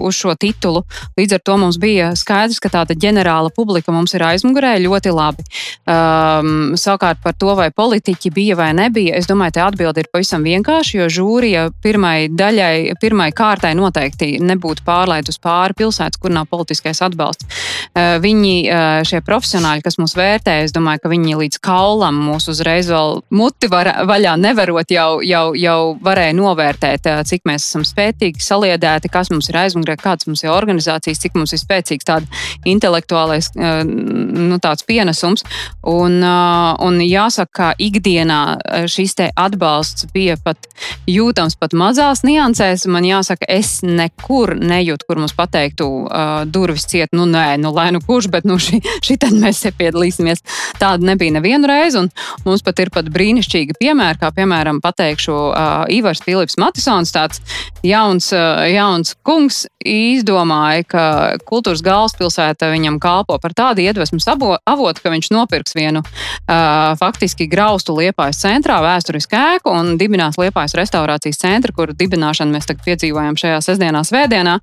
uz 0.00 0.18
šo 0.18 0.34
titulu. 0.40 0.84
Līdz 1.18 1.38
ar 1.38 1.44
to 1.44 1.56
mums 1.60 1.78
bija 1.80 2.12
skaidrs, 2.18 2.60
ka 2.62 2.72
tāda 2.72 2.96
ģenerāla 2.98 3.52
publika 3.54 3.92
mums 3.94 4.14
ir 4.16 4.24
aizmugurē 4.26 4.76
ļoti 4.82 5.14
labi. 5.14 5.44
Um, 5.84 6.74
savukārt 6.80 7.20
par 7.24 7.36
to, 7.38 7.52
vai 7.58 7.70
politiķi 7.74 8.32
bija 8.34 8.58
vai 8.58 8.70
nebija, 8.76 9.16
es 9.18 9.28
domāju, 9.30 9.56
tā 9.58 9.68
atbilde 9.68 10.04
ir 10.04 10.10
pavisam 10.12 10.44
vienkārša, 10.46 10.96
jo 11.00 11.08
žūrija 11.20 11.66
pirmai 11.82 12.30
daļai, 12.32 12.96
pirmai 13.02 13.30
kārtai 13.36 13.74
noteikti 13.78 14.29
nebūtu 14.38 14.84
pārlaidus 14.86 15.40
pāri 15.42 15.76
pilsētas, 15.80 16.20
kur 16.20 16.32
nav 16.34 16.48
politiskais 16.50 17.02
atbalsts. 17.04 17.46
Eh, 17.90 18.18
viņi, 18.22 18.54
eh, 18.68 19.02
šie 19.08 19.20
profesionāļi, 19.26 19.82
kas 19.82 19.96
mūs 19.98 20.14
vērtē, 20.14 20.62
es 20.64 20.72
domāju, 20.72 21.02
ka 21.02 21.08
viņi 21.08 21.38
līdz 21.40 21.60
kaulam 21.60 22.20
mūs 22.28 22.48
uzreiz 22.52 22.86
vēl 22.86 23.22
muti 23.30 23.68
var, 23.68 23.86
vaļā 24.06 24.36
nevarot, 24.38 24.86
jau, 24.90 25.20
jau, 25.26 25.54
jau 25.54 25.98
varēja 26.02 26.36
novērtēt, 26.38 27.06
eh, 27.06 27.22
cik 27.24 27.42
mēs 27.48 27.66
esam 27.66 27.82
spētīgi, 27.82 28.38
saliedēti, 28.38 29.10
kas 29.10 29.30
mums 29.30 29.48
ir 29.50 29.56
aizmugurē, 29.56 29.96
kādas 29.96 30.26
mums 30.26 30.44
ir 30.44 30.50
organizācijas, 30.50 31.18
cik 31.18 31.34
mums 31.34 31.52
ir 31.52 31.58
spēcīgs 31.58 32.06
tāds 32.06 32.26
intelektuālais 32.64 33.50
nu, 33.56 34.58
tāds 34.58 34.84
pienesums. 34.86 35.42
Un, 35.82 36.22
un 36.22 37.00
jāsaka, 37.00 37.50
ka 37.50 37.74
ikdienā 37.78 38.86
šis 38.86 39.16
atbalsts 39.36 40.06
bija 40.14 40.36
pat 40.42 40.68
jūtams 41.10 41.56
pat 41.58 41.74
mazās 41.76 42.22
niansēs. 42.26 42.86
Man 42.90 43.04
jāsaka, 43.04 43.48
es 43.48 43.80
nekur 44.20 44.54
nejūtu, 44.56 45.06
kur 45.08 45.18
mums 45.18 45.34
pateiktu, 45.34 45.86
uh, 46.04 46.44
durvis 46.44 46.86
ciet, 46.86 47.10
nu 47.12 47.24
nē, 47.26 47.58
nu 47.58 47.72
lai 47.72 47.90
nu 47.92 48.00
kurš, 48.00 48.28
bet 48.30 48.44
nu 48.44 48.58
šī, 48.60 48.80
šī 49.06 49.16
tad 49.18 49.32
mēs 49.32 49.62
te 49.62 49.72
piedalīsimies. 49.72 50.44
Tāda 50.78 51.02
nebija 51.04 51.32
nevienu 51.38 51.66
reizi, 51.66 51.98
un 51.98 52.10
mums 52.44 52.62
pat 52.62 52.78
ir 52.80 52.90
pat 52.90 53.08
brīnišķīgi 53.10 53.78
piemēri, 53.80 54.20
kā 54.20 54.30
piemēram 54.34 54.80
pateikšu 54.80 55.32
uh, 55.32 55.84
Ivars 55.90 56.22
Filips 56.22 56.58
Matisons, 56.60 57.12
tāds 57.12 57.40
jauns, 57.82 58.32
uh, 58.32 58.66
jauns 58.70 59.16
kungs, 59.24 59.66
izdomāja, 59.80 60.84
ka 60.84 61.04
kultūras 61.48 61.80
galvaspilsēta 61.84 62.68
viņam 62.68 62.98
kalpo 63.00 63.38
par 63.40 63.54
tādu 63.56 63.80
iedvesmas 63.80 64.28
avotu, 64.28 65.00
ka 65.00 65.12
viņš 65.12 65.30
nopirks 65.32 65.76
vienu 65.76 66.02
uh, 66.04 66.92
faktiski 67.00 67.48
graustu 67.48 67.96
Liepājas 67.96 68.42
centrā, 68.44 68.80
vēsturisku 68.84 69.38
ēku 69.38 69.72
un 69.72 69.94
dibinās 70.00 70.36
Liepājas 70.40 70.76
restaurācijas 70.76 71.40
centru, 71.40 71.72
kur 71.76 71.94
dibināšanu 71.96 72.52
mēs 72.52 72.68
tagad 72.68 72.84
piedzīvojam 72.90 73.40
šajā 73.40 73.62
sestdienā, 73.64 74.04
svētdienā. 74.10 74.58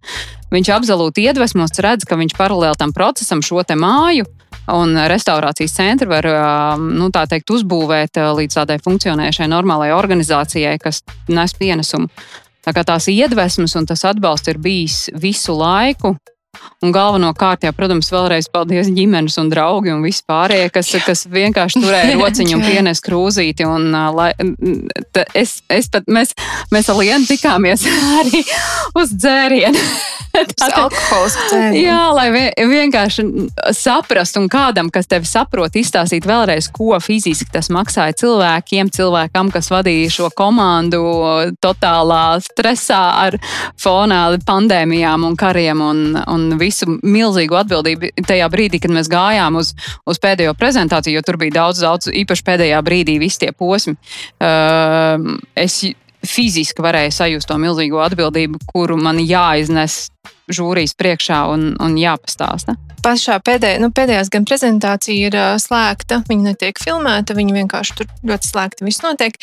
Viņš 0.54 0.74
absolūti 0.76 1.26
iedvesmos, 1.28 1.76
redz, 1.84 2.06
ka 2.08 2.20
viņš 2.20 2.38
paralēli 2.38 2.80
tam 2.80 2.94
procesam 2.96 3.42
šo 3.44 3.64
te 3.68 3.76
māju 3.80 4.28
un 4.72 4.98
restaurācijas 5.08 5.76
centru 5.76 6.12
var 6.12 6.28
nu, 6.80 7.10
teikt, 7.12 7.52
uzbūvēt 7.56 8.20
līdz 8.38 8.60
tādai 8.60 8.80
funkcionējušai 8.84 9.48
normālai 9.52 9.94
organizācijai, 9.96 10.76
kas 10.84 11.04
nes 11.32 11.56
pienesumu. 11.58 12.12
Tā 12.68 12.74
kā 12.76 12.84
tās 12.84 13.08
iedvesmas 13.08 13.78
un 13.80 13.86
tas 13.88 14.04
atbalsts 14.10 14.52
ir 14.52 14.60
bijis 14.60 15.06
visu 15.16 15.56
laiku. 15.56 16.18
Un 16.86 16.92
galvenokārt, 16.94 17.66
jā, 17.66 17.72
protams, 17.74 18.12
vēlreiz 18.14 18.50
paldies 18.54 18.92
ģimenes 18.94 19.40
un 19.42 19.50
draugi 19.50 19.96
un 19.96 20.04
vispārējie, 20.06 20.70
kas, 20.76 20.92
kas 21.08 21.26
vienkārši 21.32 21.82
turēja 21.82 22.18
rociņu 22.22 22.60
un 22.60 22.66
pienesa 22.66 23.06
krūzīti. 23.08 23.66
Un, 23.66 23.90
lai, 24.14 24.30
t, 25.16 25.26
es, 25.38 25.58
es 25.74 25.90
pat, 25.94 26.06
mēs, 26.06 26.36
mēs 26.74 26.92
ar 26.94 27.02
Lienu 27.02 27.26
tikāmies 27.30 27.88
arī 28.20 28.44
uz 28.98 29.16
dzērienu. 29.18 29.88
Alkohols. 30.38 31.36
Jā, 31.74 32.12
lai 32.14 32.28
vienkārši 32.30 33.24
saprastu 33.74 34.44
un 34.44 34.50
kādam, 34.52 34.92
kas 34.94 35.10
tevi 35.10 35.26
saprot, 35.26 35.74
izstāstīt 35.80 36.28
vēlreiz, 36.30 36.70
ko 36.74 36.98
fiziski 37.02 37.50
tas 37.54 37.72
maksāja 37.74 38.16
cilvēkiem, 38.22 38.92
cilvēkam, 38.94 39.50
kas 39.54 39.72
vadīja 39.74 40.12
šo 40.14 40.30
komandu 40.38 41.02
totālā 41.64 42.38
stresā 42.46 43.02
ar 43.26 43.40
fonā 43.82 44.22
pandēmijām 44.46 45.26
un 45.28 45.38
kariem 45.40 45.82
un, 45.84 46.04
un 46.28 46.47
visu 46.60 46.88
milzīgu 47.04 47.58
atbildību 47.60 48.12
tajā 48.28 48.48
brīdī, 48.54 48.82
kad 48.84 48.94
mēs 48.96 49.12
gājām 49.12 49.60
uz, 49.60 49.74
uz 50.08 50.20
pēdējo 50.24 50.56
prezentāciju, 50.58 51.20
jo 51.20 51.26
tur 51.26 51.40
bija 51.42 51.60
daudz, 51.62 51.84
daudz 51.84 52.12
īpaši 52.12 52.48
pēdējā 52.48 52.82
brīdī 52.86 53.18
visi 53.22 53.44
tie 53.46 53.54
posmi. 53.56 53.98
Uh, 54.40 55.38
es 55.58 55.82
fiziski 56.28 56.84
varēju 56.84 57.14
sajust 57.14 57.50
to 57.50 57.58
milzīgo 57.62 58.02
atbildību, 58.04 58.62
kuru 58.72 58.98
man 59.00 59.20
jāiznes 59.22 60.08
žūrijas 60.52 60.96
priekšā 60.98 61.44
un, 61.52 61.70
un 61.84 61.98
jāpastāsta. 62.00 62.78
Pašā 63.04 63.38
pēdējā, 63.46 63.80
nu, 63.84 63.92
pēdējās 63.96 64.32
gan 64.34 64.48
prezentācija 64.48 65.30
ir 65.30 65.38
uh, 65.38 65.56
slēgta, 65.62 66.22
viņa 66.28 66.52
netiek 66.52 66.80
filmēta, 66.82 67.36
viņa 67.38 67.60
vienkārši 67.62 68.00
tur 68.00 68.10
ļoti 68.32 68.50
slēgta 68.50 68.88
viss 68.88 69.04
notiek. 69.06 69.38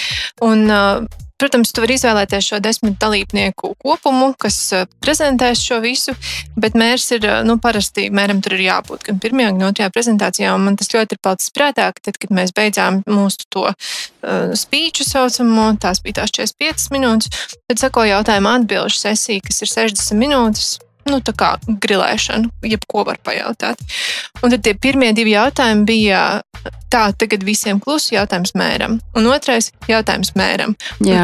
Un, 0.44 0.66
uh, 0.68 1.23
Protams, 1.40 1.72
tu 1.74 1.82
vari 1.82 1.96
izvēlēties 1.98 2.46
šo 2.46 2.60
desmit 2.62 2.94
dalībnieku 3.02 3.72
kopumu, 3.82 4.28
kas 4.38 4.58
prezentēs 5.02 5.64
šo 5.66 5.80
visu, 5.82 6.14
bet 6.54 6.76
mērs 6.78 7.08
ir, 7.16 7.26
nu, 7.48 7.56
parasti 7.62 8.06
mēram 8.14 8.38
tur 8.44 8.54
ir 8.54 8.62
jābūt 8.68 9.02
gan 9.08 9.18
pirmajā, 9.22 9.50
gan 9.56 9.66
otrajā 9.72 9.90
prezentācijā. 9.96 10.52
Man 10.62 10.78
tas 10.78 10.92
ļoti 10.94 11.18
ir 11.18 11.22
palicis 11.26 11.50
prātā, 11.54 11.88
ka 11.90 12.06
tad, 12.06 12.20
kad 12.22 12.34
mēs 12.38 12.54
beidzām 12.54 13.02
mūsu 13.10 13.48
to 13.50 13.66
uh, 13.66 14.54
spīču 14.54 15.06
saucamo, 15.08 15.72
tās 15.82 16.04
bija 16.06 16.22
tās 16.22 16.34
45 16.38 16.94
minūtes, 16.94 17.50
tad 17.66 17.82
sako 17.82 18.06
jautājuma 18.12 18.60
atbilžu 18.60 19.02
sesija, 19.02 19.42
kas 19.42 19.64
ir 19.66 19.74
60 19.74 20.20
minūtes 20.22 20.76
nu, 21.10 21.20
tā 21.24 21.34
kā 21.36 21.54
grilēšanu, 21.66 22.50
jebko 22.70 23.04
var 23.08 23.20
pajautāt. 23.24 23.80
Un 24.42 24.54
tad 24.54 24.64
tie 24.64 24.74
pirmie 24.74 25.12
divi 25.16 25.34
jautājumi 25.34 25.86
bija 25.88 26.22
tā, 26.92 27.04
tagad 27.18 27.44
visiem 27.44 27.80
klusu 27.82 28.14
jautājums 28.14 28.54
mēram. 28.58 28.98
Un 29.18 29.28
otrais 29.32 29.70
jautājums 29.90 30.34
mēram. 30.38 30.76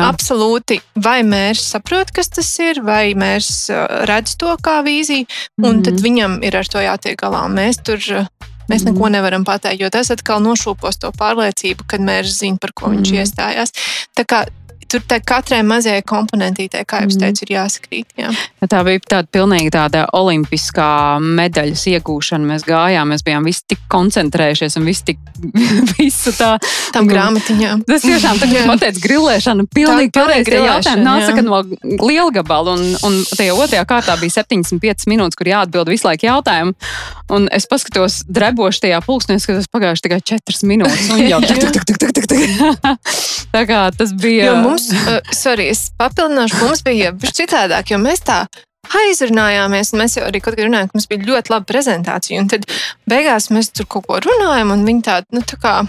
Absolūti, 0.05 0.81
vai 1.01 1.21
mērs 1.27 1.65
saprot, 1.75 2.13
kas 2.15 2.33
tas 2.33 2.51
ir, 2.63 2.83
vai 2.85 3.15
mērs 3.19 3.71
uh, 3.73 4.05
redz 4.11 4.37
to 4.41 4.57
kā 4.63 4.81
vīziju, 4.87 5.27
un 5.63 5.65
mm 5.65 5.73
-hmm. 5.73 5.85
tad 5.85 6.01
viņam 6.07 6.39
ir 6.45 6.57
ar 6.57 6.67
to 6.67 6.79
jātiek 6.79 7.17
galā. 7.21 7.47
Mēs 7.49 7.83
tur 7.85 8.29
Mēs 8.71 8.85
neko 8.87 9.09
mhm. 9.09 9.13
nevaram 9.19 9.45
pateikt, 9.45 9.83
jo 9.83 9.91
tas 9.91 10.13
atkal 10.15 10.43
nošūpos 10.45 11.01
to 11.03 11.11
pārliecību, 11.19 11.89
kad 11.91 12.05
mērs 12.07 12.39
zina, 12.39 12.61
par 12.61 12.73
ko 12.77 12.93
viņš 12.93 13.11
mm. 13.11 13.23
iestājās. 13.23 13.75
Tā 14.15 14.27
kā 14.29 14.45
tur 14.91 15.03
katrai 15.27 15.61
mazajai 15.67 16.03
komponentītei, 16.07 16.85
kā 16.89 17.03
jau 17.05 17.19
teicu, 17.23 17.45
ir 17.47 17.55
jāsakrīt. 17.55 18.11
Jā. 18.19 18.31
Tā 18.71 18.83
bija 18.87 19.03
tāda 19.15 19.31
pilnīgi 19.33 19.73
tāda 19.75 20.05
olimpiskā 20.17 20.91
medaļas 21.23 21.85
iegūšana. 21.93 22.49
Mēs 22.51 22.67
gājām, 22.69 23.13
mēs 23.15 23.25
bijām 23.27 23.47
visi 23.47 23.65
tik 23.73 23.85
koncentrējušies 23.93 24.79
un 24.81 24.89
visi 24.89 25.07
tik 25.13 25.21
visu 25.99 26.35
tā. 26.37 26.53
Tam 26.95 27.09
grāmatiņām. 27.11 27.85
Tas 27.89 28.05
tiešām 28.05 28.41
tā 28.43 28.51
kā 28.51 28.65
pateicis 28.69 29.03
grilēšana, 29.05 29.67
pilnīgi 29.75 30.13
pareizi 30.17 30.59
jautājumi 30.59 31.07
nāca 31.07 31.45
no 31.47 31.63
liela 32.03 32.31
gabala 32.35 32.75
un, 32.77 32.85
un 33.07 33.21
tajā 33.31 33.55
otrajā 33.55 33.87
kārtā 33.89 34.17
bija 34.21 34.41
75 34.41 35.09
minūtes, 35.11 35.39
kur 35.39 35.51
jāatbild 35.51 35.91
visu 35.93 36.09
laiku 36.09 36.29
jautājumu. 36.29 36.75
Un 37.31 37.47
es 37.55 37.69
paskatos 37.71 38.25
dreboši 38.27 38.85
tajā 38.87 39.01
pulksnē, 39.07 39.39
skatos 39.43 39.71
pagājuši 39.71 40.07
tikai 40.07 40.21
4 40.33 40.67
minūtes 40.67 41.11
un 41.15 41.23
jau 41.23 41.39
tik, 41.45 41.63
tik, 41.63 41.87
tik, 41.87 42.01
tik, 42.03 42.15
tik, 42.17 42.27
tik. 42.27 42.41
Tā 43.55 43.65
kā 43.69 43.85
tas 43.95 44.15
bija. 44.19 44.51
Jo 44.51 44.57
mums, 44.81 45.07
uh, 45.07 45.33
sorry, 45.37 45.71
es 45.71 45.89
papildināšu, 46.01 46.61
mums 46.65 46.85
bija 46.87 47.13
citādāk, 47.31 47.93
jo 47.93 48.01
mēs 48.03 48.25
tā 48.27 48.43
aizrunājāmies. 48.91 49.95
Mēs 49.99 50.19
jau 50.19 50.27
arī 50.27 50.43
kaut 50.43 50.57
kādā 50.57 50.69
runājām, 50.69 50.91
ka 50.91 50.99
mums 50.99 51.09
bija 51.11 51.27
ļoti 51.29 51.55
laba 51.55 51.69
prezentācija. 51.69 52.43
Un 52.43 52.51
tad 52.51 52.69
beigās 53.11 53.51
mēs 53.55 53.73
tur 53.75 53.89
kaut 53.91 54.09
ko 54.09 54.21
runājam, 54.25 54.73
un 54.75 54.87
viņi 54.89 55.05
tādi, 55.07 55.37
nu, 55.37 55.45
tā 55.47 55.61
kā 55.61 55.81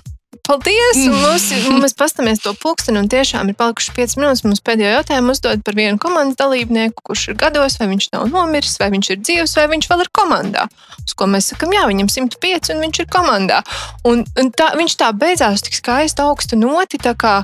Paldies! 0.48 0.98
Un 1.06 1.18
mums, 1.22 1.44
mēs 1.84 1.94
paskatāmies 1.96 2.42
to 2.42 2.54
pulksteni, 2.58 2.98
un 3.02 3.10
tiešām 3.12 3.52
ir 3.52 3.56
palikušas 3.60 3.94
5 3.96 4.16
minūtes. 4.18 4.44
Mums 4.48 4.64
pēdējo 4.66 4.94
jautājumu 4.96 5.36
uzdod 5.36 5.62
par 5.68 5.78
vienu 5.78 6.00
komandas 6.02 6.40
dalībnieku, 6.40 7.04
kurš 7.08 7.28
ir 7.32 7.38
gados, 7.40 7.78
vai 7.80 7.90
viņš 7.92 8.08
nav 8.16 8.26
nomiris, 8.32 8.74
vai 8.82 8.90
viņš 8.94 9.12
ir 9.14 9.22
dzīves, 9.22 9.54
vai 9.60 9.68
viņš 9.72 9.90
vēl 9.92 10.04
ir 10.06 10.12
komandā. 10.18 10.66
Uz 11.04 11.16
ko 11.20 11.28
mēs 11.30 11.52
sakām, 11.52 11.76
jā, 11.76 11.84
viņam 11.92 12.10
105, 12.16 12.72
un 12.74 12.84
viņš 12.88 13.04
ir 13.04 13.10
komandā. 13.14 13.62
Un, 14.08 14.26
un 14.42 14.52
tā, 14.56 14.72
viņš 14.80 14.98
tā 15.04 15.12
beidzās 15.14 15.64
tik 15.68 15.78
skaisti 15.78 16.26
augstu 16.26 16.60
noti. 16.60 17.00
Tā 17.02 17.14
kā, 17.20 17.42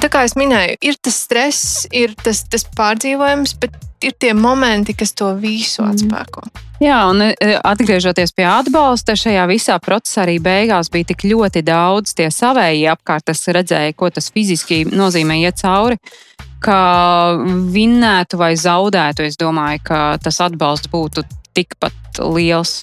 tā 0.00 0.08
kā 0.12 0.24
es 0.26 0.36
minēju, 0.38 0.78
ir 0.80 0.98
tas 1.02 1.16
stress, 1.26 1.86
ir 1.92 2.14
tas, 2.22 2.44
tas 2.48 2.64
pārdzīvojums, 2.76 3.56
bet 3.60 3.76
ir 4.02 4.14
tie 4.18 4.32
momenti, 4.34 4.94
kas 4.98 5.14
to 5.18 5.32
visu 5.38 5.84
mhm. 5.84 5.92
atspēko. 5.94 6.46
Jā, 6.82 6.98
un 7.12 7.22
e, 7.22 7.34
atgriežoties 7.62 8.32
pie 8.34 8.46
atbalsta, 8.48 9.14
šajā 9.18 9.44
visā 9.46 9.76
procesā 9.82 10.24
arī 10.24 10.40
beigās 10.42 10.90
bija 10.90 11.12
tik 11.12 11.22
ļoti 11.30 11.62
daudz 11.62 12.16
tie 12.18 12.26
savēji 12.34 12.88
apkārt, 12.90 13.28
kas 13.30 13.46
redzēja, 13.54 13.94
ko 13.94 14.10
tas 14.10 14.32
fiziski 14.34 14.82
nozīmē 14.90 15.38
iet 15.44 15.62
cauri. 15.62 16.00
Ka 16.62 17.34
vinnētu 17.74 18.38
vai 18.38 18.52
zaudētu, 18.58 19.26
es 19.26 19.38
domāju, 19.38 19.82
ka 19.86 20.00
tas 20.22 20.38
atbalsts 20.42 20.90
būtu 20.90 21.24
tikpat 21.54 22.22
liels. 22.34 22.82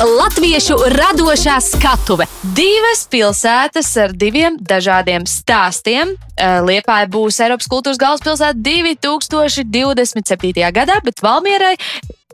Latviešu 0.00 0.78
radošā 0.96 1.58
skatuve. 1.60 2.24
Divas 2.56 3.02
pilsētas 3.12 3.90
ar 4.00 4.16
diviem 4.16 4.56
dažādiem 4.56 5.28
stāstiem. 5.28 6.16
Eh, 6.16 6.64
Liepāja 6.64 7.04
būs 7.12 7.36
Eiropas 7.44 7.68
kultūras 7.68 8.00
galvaspilsēta 8.00 8.56
2027. 8.64 10.72
gadā, 10.72 10.96
bet 11.04 11.20
Valmierai 11.20 11.76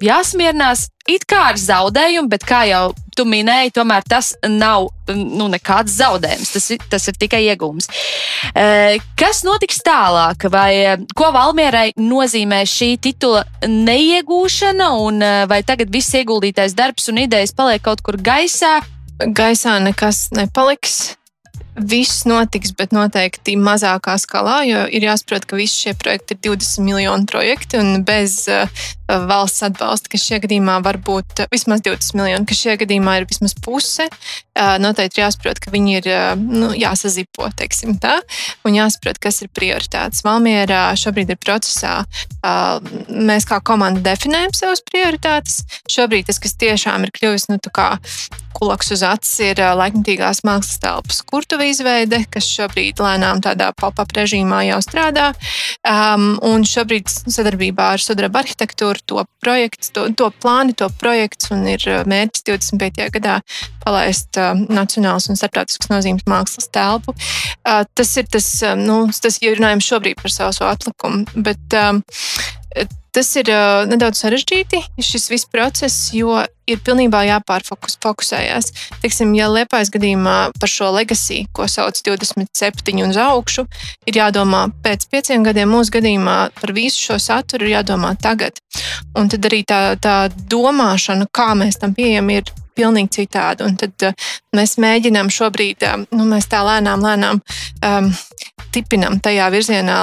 jāsmierinās 0.03 0.89
it 1.09 1.25
kā 1.29 1.51
ar 1.53 1.59
zaudējumu, 1.61 2.29
bet 2.31 2.45
kā 2.47 2.65
jau 2.69 2.91
tu 3.17 3.25
minēji, 3.29 3.73
tomēr 3.79 4.05
tas 4.09 4.35
nav 4.45 4.91
nu, 5.09 5.47
nekāds 5.53 5.95
zaudējums. 5.97 6.53
Tas, 6.53 6.69
ir, 6.75 6.87
tas 6.93 7.09
ir 7.09 7.19
tikai 7.21 7.43
iegūms. 7.47 7.89
E, 8.53 8.67
kas 9.19 9.43
notiks 9.47 9.81
tālāk? 9.87 10.49
Vai, 10.53 10.71
e, 10.83 10.97
ko 11.17 11.31
Valmierai 11.35 11.91
nozīmē 11.97 12.63
šī 12.69 12.91
titula 13.03 13.47
neiegūšana, 13.65 14.91
un 15.07 15.23
e, 15.25 15.35
vai 15.51 15.63
tagad 15.67 15.93
viss 15.95 16.17
ieguldītais 16.19 16.77
darbs 16.77 17.09
un 17.13 17.23
idejas 17.25 17.55
paliek 17.57 17.85
kaut 17.87 18.05
kur 18.05 18.21
gaisā? 18.21 18.81
Gaisā 19.17 19.79
nekas 19.81 20.27
nepaliks 20.37 21.17
viss 21.77 22.25
notiks, 22.29 22.73
bet 22.77 22.93
noteikti 22.97 23.57
mazākā 23.61 24.17
skalā, 24.21 24.61
jo 24.67 24.85
ir 24.89 25.07
jāsaprot, 25.07 25.45
ka 25.49 25.59
visi 25.59 25.87
šie 25.87 25.95
projekti 26.01 26.37
ir 26.37 26.41
20 26.49 26.85
miljonu 26.87 27.29
projekti 27.29 27.81
un 27.81 28.03
bez 28.07 28.47
uh, 28.49 28.65
valsts 29.29 29.65
atbalsta, 29.67 30.11
kas 30.13 30.25
šajā 30.25 30.43
gadījumā 30.47 30.79
var 30.85 30.99
būt 31.05 31.45
vismaz 31.53 31.85
20 31.85 32.17
miljoni, 32.19 32.49
kas 32.49 32.63
šajā 32.65 32.81
gadījumā 32.85 33.19
ir 33.21 33.29
vismaz 33.29 33.57
puse. 33.63 34.09
Uh, 34.57 34.77
noteikti 34.81 35.21
ir 35.21 35.27
jāsaprot, 35.27 35.61
ka 35.61 35.73
viņi 35.75 35.99
ir 35.99 36.09
uh, 36.13 36.31
nu, 36.41 36.73
jāsazipo, 36.77 37.51
teiksim 37.61 37.99
tā, 38.01 38.17
un 38.65 38.79
jāsaprot, 38.79 39.21
kas 39.21 39.43
ir 39.45 39.53
prioritātes. 39.53 40.25
Valmierā 40.27 40.89
šobrīd 40.97 41.35
ir 41.35 41.41
procesā. 41.43 41.99
Mēs 43.11 43.47
kā 43.49 43.59
komanda 43.67 44.03
definējam 44.05 44.55
savas 44.55 44.83
prioritātes. 44.87 45.61
Šobrīd 45.91 46.29
tas, 46.31 46.39
kas 46.43 46.57
tiešām 46.59 47.07
ir 47.07 47.13
kļuvis 47.15 47.49
nu, 47.51 47.59
kulaks 48.57 48.93
uz 48.95 49.03
acis, 49.05 49.35
ir 49.51 49.61
laikmatīgās 49.61 50.43
mākslas 50.47 50.81
telpas 50.81 51.21
kurtuve 51.67 51.71
izveide, 51.71 52.25
kas 52.31 52.47
šobrīd 52.47 53.01
lēnām 53.01 53.41
tādā 53.43 53.73
pop-up 53.75 54.13
režīmā 54.15 54.67
jau 54.69 54.79
strādā. 54.83 55.33
Um, 55.87 56.39
un 56.43 56.65
šobrīd 56.65 57.09
sadarbībā 57.09 57.95
ar 57.95 58.01
Sudraba 58.01 58.43
arhitektūru 58.43 59.03
to 59.07 59.25
projektu, 59.43 59.91
to, 59.93 60.05
to 60.15 60.31
plāni, 60.43 60.75
to 60.75 60.89
projekts 61.01 61.51
un 61.51 61.67
ir 61.67 61.83
mērķis 62.07 62.45
25. 62.47 63.11
gadā 63.19 63.41
palaist 63.85 64.37
uh, 64.39 64.55
nacionāls 64.69 65.29
un 65.29 65.39
starptautisks 65.39 65.91
nozīmes 65.91 66.27
mākslas 66.27 66.71
telpu. 66.71 67.15
Uh, 67.67 67.85
tas 67.95 68.17
ir 68.17 68.27
tas, 68.31 68.47
nu, 68.79 69.07
tas, 69.11 69.41
ja 69.43 69.55
runājam 69.55 69.83
šobrīd 69.83 70.23
par 70.23 70.33
savu 70.33 70.67
atlikumu, 70.71 71.27
bet 71.37 71.79
um, 71.79 72.03
Tas 73.17 73.31
ir 73.41 73.49
uh, 73.49 73.87
nedaudz 73.89 74.19
sarežģīti, 74.21 74.83
šis 75.01 75.31
viss 75.33 75.49
process, 75.49 76.11
jo 76.13 76.35
ir 76.69 76.83
pilnībā 76.85 77.23
jāpārfokusējas. 77.25 78.69
Teiksim, 79.01 79.33
ja 79.39 79.47
Liepājas 79.49 79.89
gadījumā 79.95 80.35
par 80.61 80.69
šo 80.69 80.91
legacy, 80.93 81.47
ko 81.57 81.65
sauc 81.65 81.97
27 82.05 83.01
un 83.07 83.17
augšu, 83.25 83.65
ir 84.05 84.21
jādomā 84.21 84.67
pēc 84.85 85.09
pieciem 85.09 85.49
gadiem, 85.49 85.73
mūsu 85.73 85.97
gadījumā 85.97 86.37
par 86.61 86.75
visu 86.77 87.07
šo 87.07 87.19
saturu 87.23 87.65
ir 87.65 87.79
jādomā 87.79 88.13
tagad. 88.21 88.61
Un 89.17 89.33
tad 89.33 89.49
arī 89.49 89.63
tā, 89.65 89.81
tā 89.97 90.19
domāšana, 90.53 91.31
kā 91.33 91.55
mēs 91.57 91.81
tam 91.81 91.97
pieejam, 91.97 92.29
ir 92.37 92.53
pilnīgi 92.77 93.23
citādi. 93.23 93.65
Un 93.65 93.81
tad 93.81 94.11
uh, 94.11 94.31
mēs 94.53 94.77
mēģinām 94.83 95.33
šobrīd, 95.33 95.89
uh, 95.89 96.05
nu, 96.13 96.29
mēs 96.29 96.53
tā 96.53 96.61
lēnām, 96.69 97.01
lēnām 97.09 97.41
um, 97.41 98.17
tipinam 98.77 99.23
tajā 99.25 99.49
virzienā, 99.57 100.01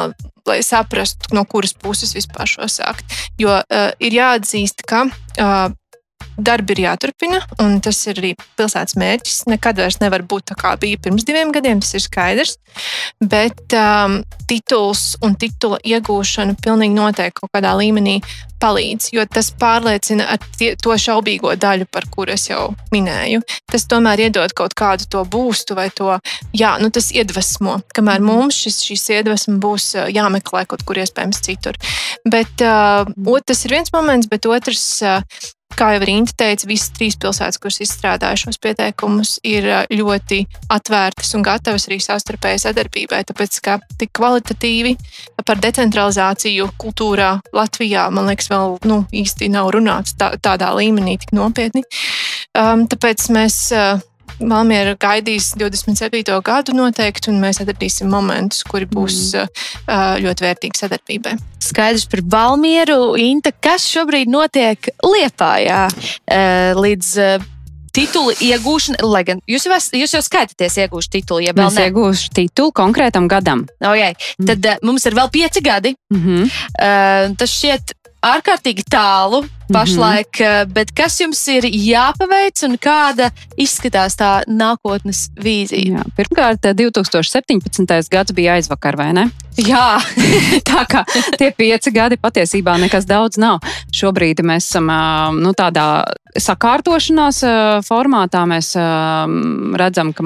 lai 0.48 0.60
saprastu, 0.66 1.32
no 1.36 1.46
kuras 1.50 1.74
puses 1.74 2.14
vispār 2.16 2.50
šo 2.50 2.68
sākt. 2.72 3.06
Jo 3.40 3.60
uh, 3.62 3.90
ir 4.04 4.18
jāatzīst, 4.20 4.86
ka 4.88 5.06
uh, 5.08 5.70
darbi 6.38 6.76
ir 6.76 6.84
jāturpina, 6.88 7.42
un 7.64 7.80
tas 7.84 8.00
ir 8.10 8.20
arī 8.22 8.34
pilsētas 8.58 8.98
mērķis. 9.00 9.44
Nekad 9.52 9.82
vairs 9.82 10.00
nevar 10.02 10.26
būt 10.28 10.50
tā, 10.52 10.58
kā 10.60 10.76
bija 10.82 11.02
pirms 11.02 11.26
diviem 11.28 11.54
gadiem, 11.56 11.82
tas 11.84 11.94
ir 11.98 12.04
skaidrs. 12.06 12.58
Bet 13.22 13.76
um, 13.78 14.22
tituls 14.50 15.14
un 15.24 15.38
titula 15.40 15.78
iegūšana 15.86 16.58
pilnīgi 16.64 16.98
noteikti 16.98 17.42
kaut 17.42 17.54
kādā 17.54 17.76
līmenī 17.78 18.20
palīdz, 18.64 19.10
jo 19.14 19.26
tas 19.28 19.50
pārliecina 19.60 20.38
tie, 20.58 20.74
to 20.80 20.96
šaubīgo 21.00 21.54
daļu, 21.60 21.88
par 21.92 22.08
kuru 22.12 22.34
es 22.36 22.48
jau 22.50 22.70
minēju. 22.94 23.44
Tas 23.72 23.88
tomēr 23.92 24.28
iedod 24.28 24.56
kaut 24.58 24.76
kādu 24.80 25.08
to 25.12 25.24
būstu 25.28 25.78
vai 25.78 25.90
to, 25.96 26.16
jā, 26.56 26.76
nu 26.82 26.92
tas 26.94 27.12
iedvesmo. 27.16 27.80
Kamēr 27.96 28.24
mums 28.24 28.62
šis, 28.64 28.80
šis 28.88 29.10
iedvesma 29.20 29.58
būs 29.64 29.90
uh, 29.98 30.08
jāmeklē 30.12 30.66
kaut 30.70 30.86
kur 30.88 31.02
iespējams 31.04 31.44
citur. 31.46 31.80
Bet 32.24 32.64
uh, 32.64 33.04
tas 33.44 33.66
ir 33.66 33.78
viens 33.78 33.94
moments, 33.96 34.32
bet 34.32 34.48
otrs. 34.50 34.88
Uh, 35.04 35.52
Kā 35.74 35.88
jau 35.96 36.04
Rīta 36.06 36.36
teica, 36.38 36.68
visas 36.70 36.92
trīs 36.94 37.16
pilsētas, 37.18 37.58
kuras 37.62 37.80
izstrādāja 37.82 38.44
šos 38.44 38.60
pieteikumus, 38.62 39.36
ir 39.48 39.66
ļoti 39.90 40.44
atvērtas 40.74 41.34
un 41.38 41.46
gatavas 41.46 41.88
arī 41.90 41.98
savstarpēji 42.04 42.62
sadarbībai. 42.68 43.24
Tāpēc, 43.30 43.58
ka 43.66 43.80
tik 43.98 44.14
kvalitatīvi 44.20 44.94
par 45.44 45.62
decentralizāciju 45.64 46.70
kultūrā 46.80 47.34
Latvijā, 47.56 48.06
man 48.14 48.30
liekas, 48.30 48.52
vēl 48.54 48.78
nu, 48.90 49.02
īsti 49.10 49.50
nav 49.54 49.74
runāts 49.74 50.14
tā, 50.20 50.34
tādā 50.38 50.70
līmenī, 50.78 51.18
tik 51.24 51.34
nopietni. 51.36 51.86
Um, 52.54 52.88
tāpēc 52.92 53.30
mēs. 53.34 53.62
Uh, 53.74 54.02
Valmiera 54.40 54.96
gaidīs 55.00 55.54
27. 55.60 56.24
gadu 56.46 56.76
noteikti, 56.78 57.32
un 57.32 57.40
mēs 57.44 57.62
atradīsim 57.64 58.10
momentus, 58.12 58.64
kuri 58.68 58.88
būs 58.90 59.20
mm. 59.38 60.22
ļoti 60.26 60.48
vērtīgi 60.48 60.82
sadarbībai. 60.82 61.38
Skaidrs 61.64 62.06
par 62.12 62.24
Valmieru. 62.36 63.16
Inta, 63.20 63.54
kas 63.54 63.86
šobrīd 63.88 64.32
notiek 64.32 64.92
Liepājā 65.06 65.88
līdz 66.76 67.16
titulu 67.94 68.34
iegūšana, 68.42 69.02
lai 69.06 69.24
gan 69.28 69.42
jūs 69.50 69.68
jau, 69.68 69.80
jūs 70.02 70.16
jau 70.18 70.22
skaitāties 70.26 70.80
iegūšu 70.84 71.14
titulu, 71.14 71.44
ja 71.46 71.56
vēl 71.56 71.70
ne. 71.70 71.88
Iegūšu 71.88 72.34
titulu 72.36 72.74
konkrētam 72.76 73.30
gadam. 73.32 73.68
Okay. 73.80 74.16
Mm. 74.40 74.48
Tad 74.50 74.70
uh, 74.70 74.80
mums 74.86 75.06
ir 75.10 75.18
vēl 75.18 75.30
pieci 75.34 75.64
gadi. 75.66 75.94
Mm 76.14 76.24
-hmm. 76.24 76.48
uh, 76.74 77.36
tas 77.38 77.54
šķiet 77.54 77.94
ārkārtīgi 78.24 78.88
tālu. 78.90 79.44
Pašlaik, 79.74 80.40
mm 80.40 80.46
-hmm. 80.46 80.74
bet 80.74 80.92
kas 80.96 81.20
jums 81.20 81.48
ir 81.48 81.64
jāpaveic 81.64 82.64
un 82.68 82.78
kāda 82.78 83.32
izskatās 83.58 84.16
tā 84.16 84.44
nākotnes 84.48 85.30
vīzija? 85.36 85.98
Jā, 85.98 86.04
pirmkārt, 86.18 86.62
2017. 86.62 88.10
gads 88.10 88.32
bija 88.32 88.54
aizvakar, 88.54 88.96
vai 88.98 89.14
ne? 89.14 89.30
Jā, 89.58 90.00
tā 90.70 90.86
kā 90.90 91.04
tie 91.38 91.52
pieci 91.54 91.92
gadi 91.94 92.18
patiesībā 92.18 92.78
nekas 92.82 93.06
daudz 93.06 93.38
nav. 93.38 93.60
Šobrīd 93.94 94.42
mēs 94.42 94.70
esam 94.70 94.90
nu, 95.38 95.54
tādā 95.54 96.04
sakārtošanās 96.34 97.44
formātā. 97.86 98.44
Mēs 98.50 98.74
redzam, 99.78 100.14
ka 100.18 100.24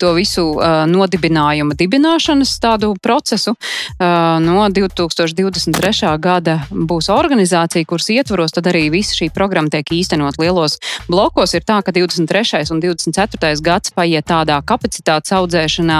to 0.00 0.14
visu 0.16 0.46
nodibinājumu 0.88 1.76
dibināšanas 1.78 2.56
tādu 2.62 2.94
procesu 3.02 3.54
no 4.00 4.64
2023. 4.72 6.16
gada 6.18 6.62
būs 6.70 7.10
organizācija, 7.12 7.86
kuras 7.86 8.08
ietvaros 8.10 8.41
tad 8.50 8.66
arī 8.66 8.88
visa 8.90 9.14
šī 9.14 9.28
programma 9.30 9.70
tiek 9.70 9.86
īstenot 9.94 10.40
lielos 10.42 10.80
blokos. 11.06 11.54
Ir 11.54 11.62
tā, 11.62 11.78
ka 11.86 11.94
23. 11.94 12.64
un 12.74 12.82
24. 12.82 13.52
gads 13.62 13.94
paiet 13.94 14.26
tādā 14.26 14.58
kapacitātes 14.66 15.30
audzēšanā, 15.36 15.98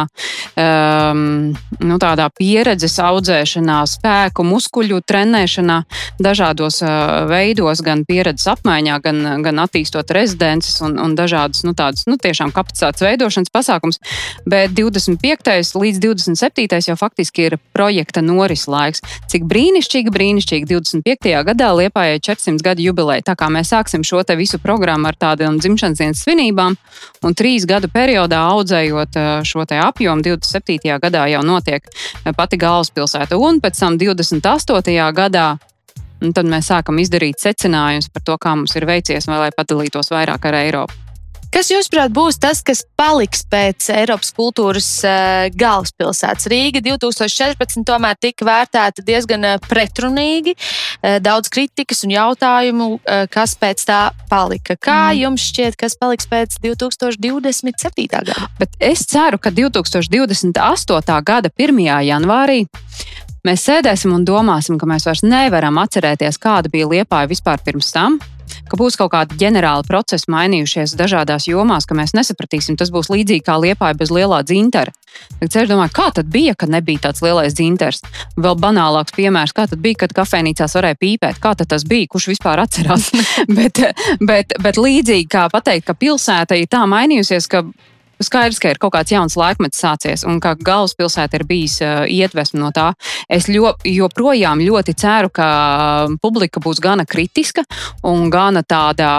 um, 0.58 1.52
nu, 1.78 1.98
tādā 2.02 2.26
pieredzes 2.34 2.98
audzēšanā, 2.98 3.78
spēku, 3.94 4.42
muskuļu 4.48 5.02
trenēšanā, 5.06 5.78
dažādos 6.22 6.82
uh, 6.82 7.28
veidos, 7.30 7.84
gan 7.84 8.02
pieredzes 8.08 8.48
apmaiņā, 8.56 8.98
gan, 9.04 9.22
gan 9.46 9.62
attīstot 9.62 10.10
rezidences 10.16 10.80
un, 10.82 10.98
un 10.98 11.16
dažādas 11.18 11.62
nu, 11.68 11.76
tādas 11.78 12.08
nu, 12.10 12.18
tiešām 12.18 12.50
kapacitātes 12.56 13.04
veidošanas 13.04 13.52
pasākums. 13.52 14.00
Bet 14.48 14.74
25. 14.74 15.76
līdz 15.76 16.02
27. 16.02 16.80
jau 16.88 16.96
faktiski 16.98 17.48
ir 17.50 17.58
projekta 17.76 18.22
noris 18.24 18.66
laiks. 18.70 19.02
Cik 19.30 19.46
brīnišķīgi, 19.50 20.12
brīnišķīgi 20.14 20.70
25. 20.70 21.36
gadā 21.50 21.70
Liepājai 21.76 22.21
400 22.22 22.62
gadu 22.64 22.86
jubileja. 22.86 23.26
Tā 23.32 23.36
kā 23.38 23.48
mēs 23.52 23.72
sāksim 23.74 24.04
šo 24.06 24.22
visu 24.38 24.58
programmu 24.62 25.10
ar 25.10 25.18
tādām 25.18 25.58
dzimšanas 25.58 25.98
dienas 25.98 26.22
svinībām, 26.22 26.76
un 27.22 27.34
trīs 27.34 27.66
gadu 27.66 27.90
periodā 27.92 28.40
audzējot 28.52 29.18
eh, 29.18 29.32
šo 29.44 29.66
apjomu, 29.66 30.22
27. 30.22 30.98
gadā 31.02 31.26
jau 31.32 31.42
notiek 31.42 31.82
eh, 31.82 32.32
pati 32.36 32.56
galvaspilsēta, 32.56 33.36
un 33.36 33.60
pēc 33.60 33.78
tam 33.78 33.98
28. 33.98 35.12
gadā 35.12 35.58
Un 36.22 36.30
tad 36.30 36.46
mēs 36.46 36.68
sākam 36.70 37.00
izdarīt 37.02 37.42
secinājumus 37.42 38.06
par 38.14 38.22
to, 38.22 38.38
kā 38.38 38.54
mums 38.54 38.76
ir 38.78 38.86
veicies, 38.86 39.26
vai 39.26 39.40
lai 39.42 39.50
padalītos 39.56 40.12
vairāk 40.14 40.46
ar 40.46 40.60
Eiropu. 40.60 41.01
Kas, 41.52 41.68
jūsuprāt, 41.68 42.08
būs 42.16 42.38
tas, 42.40 42.62
kas 42.64 42.80
paliks 42.96 43.42
pēc 43.52 43.90
Eiropas 43.92 44.30
kultūras 44.32 44.86
uh, 45.04 45.50
galvaspilsētas? 45.52 46.48
Rīga 46.48 46.80
2014. 46.86 47.82
tomēr 47.84 48.16
tika 48.16 48.46
vērtēta 48.48 49.04
diezgan 49.04 49.44
uh, 49.44 49.58
pretrunīgi, 49.68 50.54
uh, 50.56 51.18
daudz 51.20 51.52
kritikas 51.52 52.00
un 52.06 52.14
jautājumu, 52.14 52.88
kas 53.32 53.52
pēc 53.60 53.84
tā 53.84 54.00
palika. 54.30 54.78
Kā 54.80 55.10
mm. 55.10 55.20
jums 55.26 55.44
šķiet, 55.52 55.76
kas 55.76 55.98
paliks 56.00 56.30
pēc 56.30 56.56
2027. 56.64 58.08
gada? 58.08 58.48
Bet 58.56 58.72
es 58.80 59.04
ceru, 59.12 59.36
ka 59.36 59.52
2028. 59.52 61.20
gada 61.20 61.52
1. 61.52 61.84
janvārī 62.08 62.62
mēs 63.44 63.68
sēdēsim 63.68 64.16
un 64.16 64.24
domāsim, 64.24 64.80
ka 64.80 64.88
mēs 64.88 65.04
vairs 65.04 65.26
nevaram 65.26 65.84
atcerēties, 65.84 66.40
kāda 66.40 66.72
bija 66.72 66.88
Liepāja 66.94 67.28
vispār 67.28 67.60
pirms 67.60 67.92
tam 67.92 68.22
ka 68.72 68.80
būs 68.80 68.96
kaut 68.96 69.12
kādi 69.12 69.36
ģenerāli 69.40 69.84
procesi 69.88 70.30
mainījušies 70.32 70.96
dažādās 70.96 71.46
jomās, 71.50 71.84
ka 71.88 71.96
mēs 71.98 72.14
nesapratīsim. 72.16 72.78
Tas 72.80 72.92
būs 72.94 73.12
līdzīgi 73.12 73.44
kā 73.44 73.58
liepāja 73.60 73.98
bez 73.98 74.12
lielā 74.14 74.40
dzintara. 74.48 74.94
Tad 75.42 75.58
es 75.60 75.68
domāju, 75.68 75.92
kā 75.92 76.08
tad 76.16 76.30
bija, 76.32 76.56
kad 76.56 76.72
nebija 76.72 77.08
tāds 77.08 77.20
lielais 77.24 77.52
dzintars? 77.58 78.00
Vēl 78.40 78.56
banālāks 78.62 79.12
piemērs, 79.16 79.52
kā 79.52 79.66
tad 79.68 79.82
bija, 79.84 80.02
kad 80.04 80.16
kafejnīcās 80.16 80.76
varēja 80.78 81.00
pīpēt. 81.02 81.40
Kā 81.42 81.52
tas 81.58 81.84
bija, 81.88 82.08
kurš 82.08 82.30
vispār 82.32 82.64
atcerās? 82.64 83.10
bet, 83.58 83.82
bet, 84.24 84.56
bet 84.62 84.80
līdzīgi 84.80 85.28
kā 85.28 85.48
pateikt, 85.52 85.90
ka 85.90 85.98
pilsēta 85.98 86.56
ir 86.56 86.70
tā 86.72 86.86
mainījusies, 86.88 87.50
ka 87.52 87.66
skaidrs, 88.26 88.60
ka 88.62 88.72
ir 88.72 88.80
kaut 88.82 88.94
kāds 88.96 89.12
jauns 89.12 89.36
laikmets 89.38 89.80
sācies 89.82 90.24
un 90.28 90.40
ka 90.42 90.54
galvaspilsēta 90.58 91.38
ir 91.38 91.46
bijis 91.48 91.78
uh, 91.84 92.02
iedvesma 92.08 92.60
no 92.62 92.70
tā. 92.74 92.92
Es 93.28 93.48
ļo, 93.50 93.74
joprojām 93.86 94.62
ļoti 94.62 94.96
ceru, 94.98 95.32
ka 95.32 95.48
publika 96.22 96.62
būs 96.62 96.80
gana 96.82 97.06
kritiska 97.08 97.64
un 98.08 98.30
gana 98.32 98.64
tāda 98.66 99.10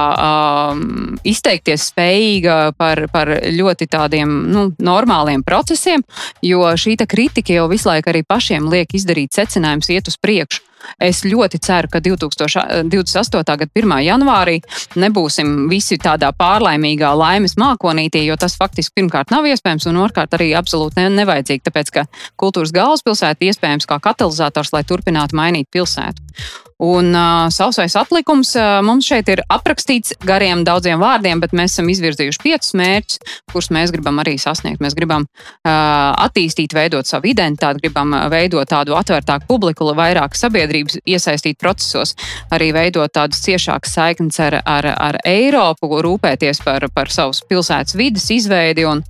um, 0.74 1.16
izteikties 1.24 1.89
spējīga 1.94 2.58
par, 2.78 3.06
par 3.13 3.32
ļoti 3.54 3.89
tādiem 3.92 4.36
nu, 4.54 4.68
normāliem 4.80 5.44
procesiem, 5.46 6.04
jo 6.44 6.66
šī 6.78 6.98
kritika 7.10 7.54
jau 7.56 7.68
visu 7.72 7.89
laiku 7.89 8.13
arī 8.13 8.24
pašiem 8.28 8.70
liek 8.72 8.94
izdarīt 8.96 9.34
secinājumus, 9.36 9.89
iet 9.92 10.08
uz 10.12 10.20
priekšu. 10.22 10.73
Es 11.02 11.24
ļoti 11.28 11.60
ceru, 11.63 11.89
ka 11.91 12.02
2028. 12.04 13.43
gada 13.43 13.69
1. 13.72 13.96
janvārī 14.08 14.58
nebūsim 15.00 15.69
visi 15.72 15.98
tādā 16.02 16.32
pārlaimīgā 16.38 17.13
laimes 17.17 17.58
mākonītī, 17.60 18.26
jo 18.28 18.38
tas 18.39 18.58
faktiski 18.60 19.02
pirmkārt 19.02 19.34
nav 19.34 19.48
iespējams 19.50 19.88
un 19.91 20.02
otrkārt 20.04 20.36
arī 20.38 20.52
absolūti 20.58 21.02
ne, 21.02 21.10
nevajadzīgi, 21.22 21.65
tāpēc 21.69 21.93
ka 21.96 22.06
kultūras 22.39 22.74
galvaspilsēta 22.76 23.50
iespējams 23.50 23.89
kā 23.89 24.00
katalizators, 24.04 24.74
lai 24.76 24.84
turpinātu 24.88 25.39
mainīt 25.39 25.72
pilsētu. 25.74 26.22
Un 26.82 27.14
uh, 27.14 27.50
sausais 27.54 27.94
atlikums 28.00 28.56
uh, 28.58 28.80
mums 28.86 29.06
šeit 29.08 29.30
ir 29.30 29.44
aprakstīts 29.54 30.16
gariem 30.26 30.64
daudziem 30.66 31.02
vārdiem, 31.02 31.42
bet 31.44 31.54
mēs 31.56 31.76
esam 31.76 31.92
izvirzījuši 31.94 32.42
piecus 32.44 32.74
mērķus, 32.80 33.20
kurus 33.52 33.70
mēs 33.74 33.94
gribam 33.94 34.22
arī 34.24 34.36
sasniegt. 34.42 34.82
Mēs 34.84 34.96
gribam 34.98 35.28
uh, 35.28 35.70
attīstīt, 35.70 36.74
veidot 36.74 37.08
savu 37.10 37.30
identitāti, 37.32 37.84
gribam 37.86 38.16
veidot 38.34 38.70
tādu 38.70 38.98
atvērtāku 38.98 39.48
publiku, 39.50 39.88
lai 39.90 39.98
vairāk 40.02 40.38
sabiedrības 40.38 41.00
iesaistītu 41.06 41.62
procesos, 41.62 42.16
arī 42.54 42.72
veidot 42.76 43.14
tādas 43.14 43.44
ciešākas 43.46 43.94
saiknes 43.94 44.40
ar, 44.44 44.60
ar, 44.66 44.90
ar 44.98 45.20
Eiropu, 45.30 45.92
rūpēties 46.04 46.64
par, 46.66 46.88
par 46.94 47.14
savas 47.14 47.44
pilsētas 47.48 47.98
vidas 48.00 48.26
izveidi 48.34 48.88
un, 48.90 49.04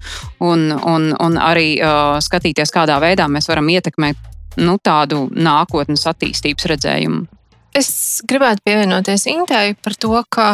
un, 0.44 0.68
un, 0.76 1.10
un 1.16 1.40
arī 1.40 1.78
uh, 1.80 2.20
skatīties, 2.24 2.74
kādā 2.76 3.00
veidā 3.04 3.30
mēs 3.32 3.50
varam 3.50 3.72
ietekmēt 3.72 4.34
nu, 4.62 4.78
tādu 4.84 5.28
nākotnes 5.34 6.06
attīstības 6.10 6.70
redzējumu. 6.74 7.24
Es 7.74 8.22
gribētu 8.30 8.62
pievienoties 8.68 9.26
Intēai 9.32 9.74
par 9.74 9.96
to, 9.98 10.14
ka 10.30 10.48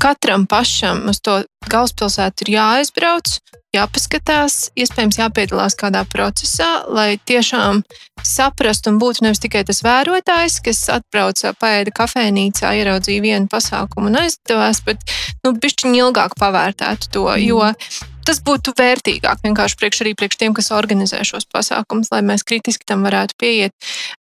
katram 0.00 0.46
pašam 0.48 1.04
uz 1.10 1.20
to 1.20 1.42
galvaspilsētu 1.68 2.46
ir 2.46 2.52
jāaizbrauc, 2.54 3.36
jāpaskatās, 3.76 4.70
iespējams, 4.78 5.18
jāpiedalās 5.20 5.76
kādā 5.76 6.04
procesā, 6.08 6.68
lai 6.88 7.18
tiešām 7.28 7.82
saprastu 8.24 8.92
un 8.92 9.00
būtu 9.02 9.26
nevis 9.26 9.42
tikai 9.42 9.66
tas 9.68 9.82
vērotājs, 9.84 10.58
kas 10.64 10.82
atbrauca, 10.96 11.52
paēda 11.60 11.92
kafejnīcā, 12.00 12.72
ieraudzīja 12.80 13.24
vienu 13.24 13.52
pasākumu 13.52 14.10
un 14.10 14.20
aizdevās, 14.24 14.80
bet 14.86 15.04
nu, 15.44 15.52
bišķiņi 15.60 16.04
ilgāk 16.06 16.38
pavērtētu 16.40 17.12
to. 17.12 17.28
Mm. 17.34 17.44
Jo 17.44 18.15
tas 18.26 18.40
būtu 18.44 18.74
vērtīgāk 18.76 19.42
vienkārši 19.44 19.78
priekš 19.80 20.02
arī 20.04 20.14
priekš 20.18 20.40
tiem, 20.40 20.54
kas 20.56 20.72
organizē 20.74 21.22
šos 21.26 21.46
pasākumus, 21.52 22.10
lai 22.12 22.22
mēs 22.26 22.44
kritiski 22.46 22.86
tam 22.88 23.06
varētu 23.06 23.36
pieiet. 23.40 23.74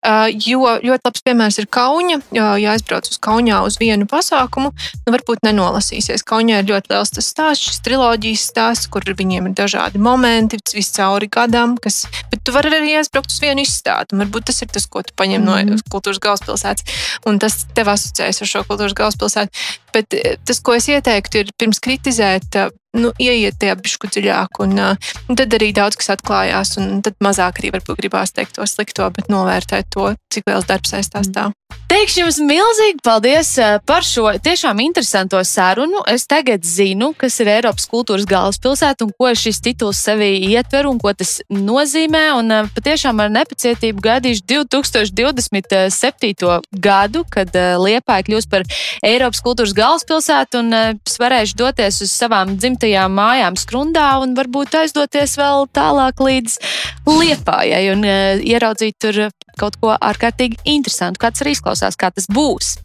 Uh, 0.06 0.28
jo 0.30 0.64
ļoti 0.84 1.10
labs 1.10 1.26
piemērs 1.26 1.60
ir 1.62 1.70
Kaunija. 1.74 2.22
Ja 2.36 2.74
aizbrauc 2.76 3.10
uz 3.10 3.20
Kaunijā 3.22 3.62
uz 3.66 3.80
vienu 3.82 4.08
pasākumu, 4.10 4.72
nu 5.06 5.16
varbūt 5.16 5.46
nenolasīsies. 5.48 6.26
Kaunijā 6.28 6.62
ir 6.62 6.70
ļoti 6.70 6.94
liels 6.94 7.14
tas 7.16 7.30
stāsts, 7.32 7.70
šis 7.70 7.82
triloģijas 7.86 8.46
stāsts, 8.52 8.90
kur 8.92 9.06
viņiem 9.06 9.50
ir 9.50 9.58
dažādi 9.58 10.02
momenti, 10.02 10.60
viscauri 10.76 11.30
gadam, 11.32 11.76
kas, 11.82 12.04
bet 12.32 12.44
tu 12.46 12.54
vari 12.56 12.74
arī 12.74 12.96
aizbraukt 13.00 13.34
uz 13.34 13.42
vienu 13.44 13.66
izstādi. 13.66 14.18
Varbūt 14.20 14.50
tas 14.52 14.62
ir 14.66 14.72
tas, 14.74 14.88
ko 14.92 15.04
tu 15.06 15.16
paņem 15.18 15.46
mm. 15.46 15.74
no 15.74 15.80
kultūras 15.92 16.22
galvaspilsētas, 16.24 16.98
un 17.30 17.40
tas 17.42 17.64
tev 17.78 17.92
asociējas 17.94 18.44
ar 18.44 18.52
šo 18.52 18.64
kultūras 18.70 18.98
galvaspilsētu. 18.98 19.68
Bet 19.96 20.18
tas, 20.46 20.60
ko 20.60 20.76
es 20.76 20.90
ieteiktu, 20.92 21.46
ir 21.46 21.54
pirms 21.60 21.80
kritizēt 21.84 22.58
nu, 22.96 23.12
ieiet 23.22 23.60
tajā 23.62 23.76
bišku 23.80 24.10
dziļāk, 24.12 24.62
un, 24.66 24.80
un 24.80 25.40
tad 25.40 25.56
arī 25.58 25.72
daudz 25.76 26.00
kas 26.00 26.16
atklājās, 26.16 26.76
un 26.82 27.02
tad 27.06 27.20
mazāk 27.24 27.62
arī 27.62 27.74
varbūt 27.76 28.02
gribās 28.02 28.36
teikt 28.36 28.58
to 28.58 28.68
slikto, 28.70 29.10
bet 29.16 29.32
novērtēt 29.32 29.92
to, 29.96 30.14
cik 30.34 30.50
liels 30.50 30.68
darbs 30.70 30.96
aiz 30.98 31.12
tās 31.12 31.32
tā. 31.36 31.50
Teikšu 31.86 32.24
jums 32.24 32.40
milzīgi 32.42 32.98
paldies 33.06 33.52
par 33.86 34.02
šo 34.02 34.32
tiešām 34.42 34.80
interesanto 34.82 35.38
sarunu. 35.46 36.00
Es 36.10 36.26
tagad 36.26 36.66
zinu, 36.66 37.12
kas 37.14 37.38
ir 37.44 37.52
Eiropas 37.54 37.86
kultūras 37.92 38.26
galvaspilsēta 38.26 39.06
un 39.06 39.12
ko 39.14 39.30
šis 39.38 39.62
tituls 39.62 40.00
sevī 40.02 40.32
ietver 40.48 40.90
un 40.90 40.98
ko 40.98 41.14
tas 41.14 41.46
nozīmē. 41.54 42.24
Un 42.40 42.50
patiešām 42.74 43.22
ar 43.22 43.30
nepacietību 43.36 44.02
gaidīšu 44.02 44.42
2027. 44.50 46.58
gadu, 46.88 47.22
kad 47.30 47.54
Liepāja 47.54 48.26
kļūs 48.32 48.50
par 48.50 48.66
Eiropas 49.06 49.46
kultūras 49.46 49.78
galvaspilsētu 49.78 50.66
un 50.66 50.74
es 50.82 51.22
varēšu 51.22 51.54
doties 51.62 52.02
uz 52.02 52.10
savām 52.18 52.58
dzimtajām 52.58 53.14
mājām 53.14 53.54
skrundā 53.62 54.10
un 54.26 54.34
varbūt 54.34 54.74
aizdoties 54.82 55.38
vēl 55.38 55.70
tālāk 55.70 56.18
līdz 56.18 56.58
Liepājai 57.06 57.94
un 57.94 58.02
ieraudzīt 58.42 58.98
tur 58.98 59.30
kaut 59.60 59.78
ko 59.82 59.94
ārkārtīgi 59.96 60.62
interesantu, 60.76 61.22
kāds 61.24 61.44
arī 61.44 61.56
izklausās, 61.56 61.98
kā 62.00 62.12
tas 62.14 62.28
būs. 62.32 62.76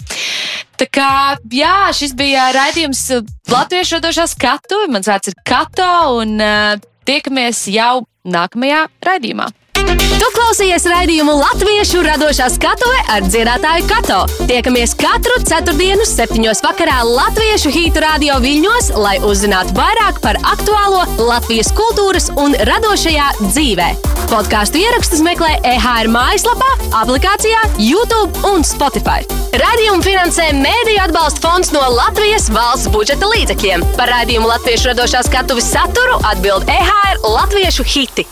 Tā 0.81 0.89
kā 0.89 1.11
jā, 1.53 1.91
šis 1.97 2.15
bija 2.17 2.51
raidījums 2.57 3.03
Latviešu 3.51 3.99
radošā 3.99 4.27
skatuve. 4.33 4.89
Mans 4.93 5.11
vārds 5.11 5.33
ir 5.33 5.37
Kato, 5.45 5.91
un 6.23 6.39
uh, 6.41 6.77
tiekamies 7.09 7.67
jau 7.73 8.07
nākamajā 8.25 8.87
raidījumā. 9.05 9.51
Tu 9.91 10.27
klausījies 10.37 10.85
raidījumu 10.87 11.33
Latviešu 11.35 12.05
radošā 12.07 12.47
skatuve 12.55 12.99
ar 13.11 13.25
dziedātāju 13.27 13.89
Kato. 13.91 14.19
Tiekamies 14.47 14.93
katru 14.99 15.41
ceturtdienu, 15.43 16.05
septiņos 16.07 16.63
vakarā 16.63 17.01
Latviešu 17.09 17.73
hītu 17.75 18.05
radio 18.05 18.37
viļņos, 18.45 18.93
lai 19.03 19.17
uzzinātu 19.27 19.75
vairāk 19.75 20.21
par 20.23 20.39
aktuālo 20.53 21.03
Latvijas 21.19 21.73
kultūras 21.75 22.31
un 22.39 22.55
radošajā 22.71 23.27
dzīvē. 23.43 23.91
Podkāstu 24.31 24.79
ierakstus 24.79 25.25
meklē 25.27 25.57
EHR 25.67 26.11
mājaslapā, 26.15 26.71
aplikācijā, 27.03 27.67
YouTube 27.83 28.47
un 28.47 28.63
Spotify. 28.63 29.27
Radījumu 29.59 30.07
finansē 30.07 30.53
Mēdīļu 30.55 31.07
atbalsta 31.09 31.43
fonds 31.43 31.75
no 31.75 31.83
Latvijas 31.97 32.47
valsts 32.55 32.93
budžeta 32.95 33.27
līdzekļiem. 33.33 33.89
Par 33.99 34.15
raidījumu 34.15 34.53
Latviešu 34.55 34.93
radošā 34.93 35.27
skatuves 35.27 35.73
saturu 35.75 36.23
atbild 36.31 36.71
EHR 36.71 37.25
Latviešu 37.27 37.89
hiti. 37.91 38.31